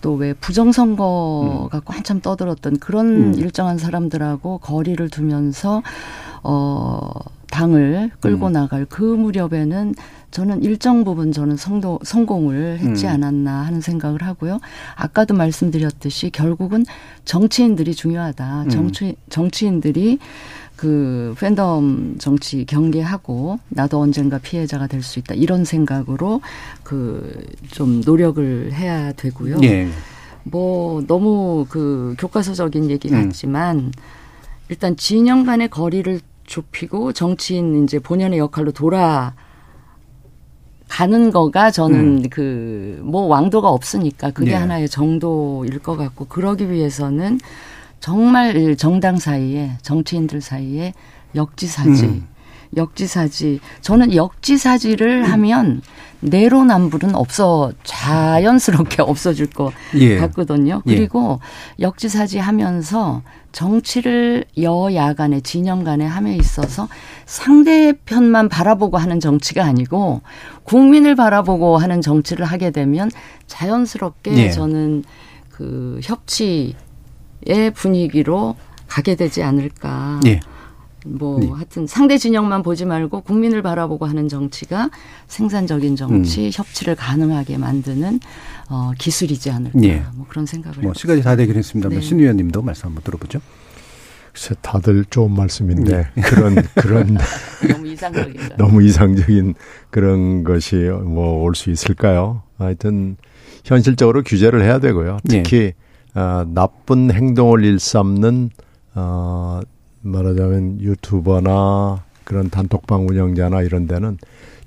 [0.00, 3.34] 또 왜 부정선거 갖고 한참 떠들었던 그런 음.
[3.34, 5.82] 일정한 사람들하고 거리를 두면서
[6.44, 7.10] 어
[7.50, 8.52] 당을 끌고 음.
[8.52, 9.94] 나갈 그 무렵에는
[10.30, 13.12] 저는 일정 부분 저는 성도, 성공을 했지 음.
[13.12, 14.58] 않았나 하는 생각을 하고요.
[14.96, 16.84] 아까도 말씀드렸듯이 결국은
[17.24, 18.62] 정치인들이 중요하다.
[18.64, 18.68] 음.
[18.68, 20.18] 정치 정치인들이
[20.74, 26.40] 그 팬덤 정치 경계하고 나도 언젠가 피해자가 될 수 있다 이런 생각으로
[26.82, 29.58] 그 좀 노력을 해야 되고요.
[29.62, 29.88] 예.
[30.42, 33.28] 뭐 너무 그 교과서적인 얘기 음.
[33.28, 33.92] 같지만
[34.68, 39.34] 일단 진영 간의 거리를 좁히고 정치인 이제 본연의 역할로 돌아
[40.88, 44.56] 가는 거가 저는 그뭐 왕도가 없으니까 그게 네.
[44.56, 47.40] 하나의 정도일 것 같고 그러기 위해서는
[48.00, 50.92] 정말 정당 사이에 정치인들 사이에
[51.34, 52.33] 역지사지 음.
[52.76, 55.82] 역지사지 저는 역지사지를 하면
[56.20, 60.16] 내로남불은 없어 자연스럽게 없어질 것 예.
[60.18, 60.82] 같거든요.
[60.86, 60.96] 예.
[60.96, 61.40] 그리고
[61.80, 63.22] 역지사지 하면서
[63.52, 66.88] 정치를 여야 간의 진영 간에 함에 있어서
[67.26, 70.22] 상대편만 바라보고 하는 정치가 아니고
[70.64, 73.10] 국민을 바라보고 하는 정치를 하게 되면
[73.46, 74.50] 자연스럽게 예.
[74.50, 75.04] 저는
[75.50, 76.74] 그 협치의
[77.74, 78.56] 분위기로
[78.88, 80.20] 가게 되지 않을까.
[81.06, 81.08] 예.
[81.10, 81.48] 뭐 네.
[81.48, 84.90] 하여튼 상대 진영만 보지 말고 국민을 바라보고 하는 정치가
[85.28, 88.20] 생산적인 정치, 협치를 가능하게 만드는
[88.70, 89.82] 어, 기술이지 않을까.
[89.82, 90.02] 예.
[90.14, 90.92] 뭐 그런 생각을 뭐 해요.
[90.96, 92.04] 시간이 다 되긴 했습니다만 네.
[92.04, 93.40] 신 의원님도 말씀 한번 들어보죠.
[94.32, 96.22] 글쎄 다들 좋은 말씀인데 네.
[96.22, 97.16] 그런 그런
[97.70, 98.56] 너무 이상적인가.
[98.56, 99.54] 너무 이상적인
[99.90, 102.42] 그런 것이 뭐 올 수 있을까요?
[102.58, 103.16] 하여튼
[103.64, 105.18] 현실적으로 규제를 해야 되고요.
[105.28, 105.72] 특히
[106.14, 108.50] 어, 나쁜 행동을 일삼는
[108.96, 109.60] 어,
[110.04, 114.18] 말하자면 유튜버나 그런 단톡방 운영자나 이런 데는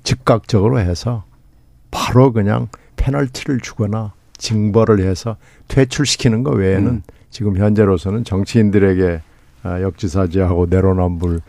[0.02, 1.24] 즉각적으로 해서
[1.90, 5.36] 바로 그냥 페널티를 주거나 징벌을 해서
[5.68, 7.02] 퇴출시키는 거 외에는 음.
[7.30, 9.20] 지금 현재로서는 정치인들에게
[9.64, 11.40] 아, 역지사지하고 내로남불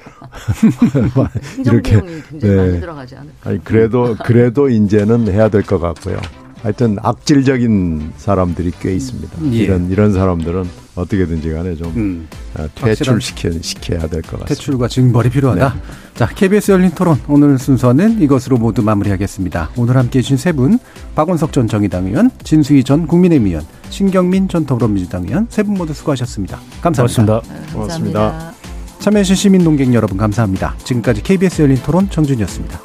[1.66, 2.02] 이렇게
[2.40, 2.56] 네.
[2.56, 3.50] 많이 들어가지 않을까.
[3.50, 6.18] 아니 그래도 그래도 이제는 해야 될 것 같고요.
[6.62, 9.38] 하여튼 악질적인 사람들이 꽤 있습니다.
[9.54, 9.58] 예.
[9.58, 10.66] 이런 이런 사람들은
[10.96, 12.28] 어떻게든지 간에 좀 음.
[12.56, 14.46] 아, 퇴출시켜 시켜야 될 것 같습니다.
[14.48, 15.76] 퇴출과 징벌이 필요하다.
[16.16, 19.70] 자, KBS 열린 토론 오늘 순서는 이것으로 모두 마무리하겠습니다.
[19.78, 20.78] 오늘 함께 해 주신 세 분,
[21.16, 25.94] 박원석 전 정의당 의원, 진수희 전 국민의힘 의원, 신경민 전 더불어민주당 의원 세 분 모두
[25.94, 26.60] 수고하셨습니다.
[26.82, 27.40] 감사합니다.
[27.40, 27.72] 고맙습니다.
[27.74, 28.54] 고맙습니다.
[29.00, 30.76] 참여해주신 시민 농객 여러분 감사합니다.
[30.84, 32.82] 지금까지 KBS 열린 토론 정준이었습니다.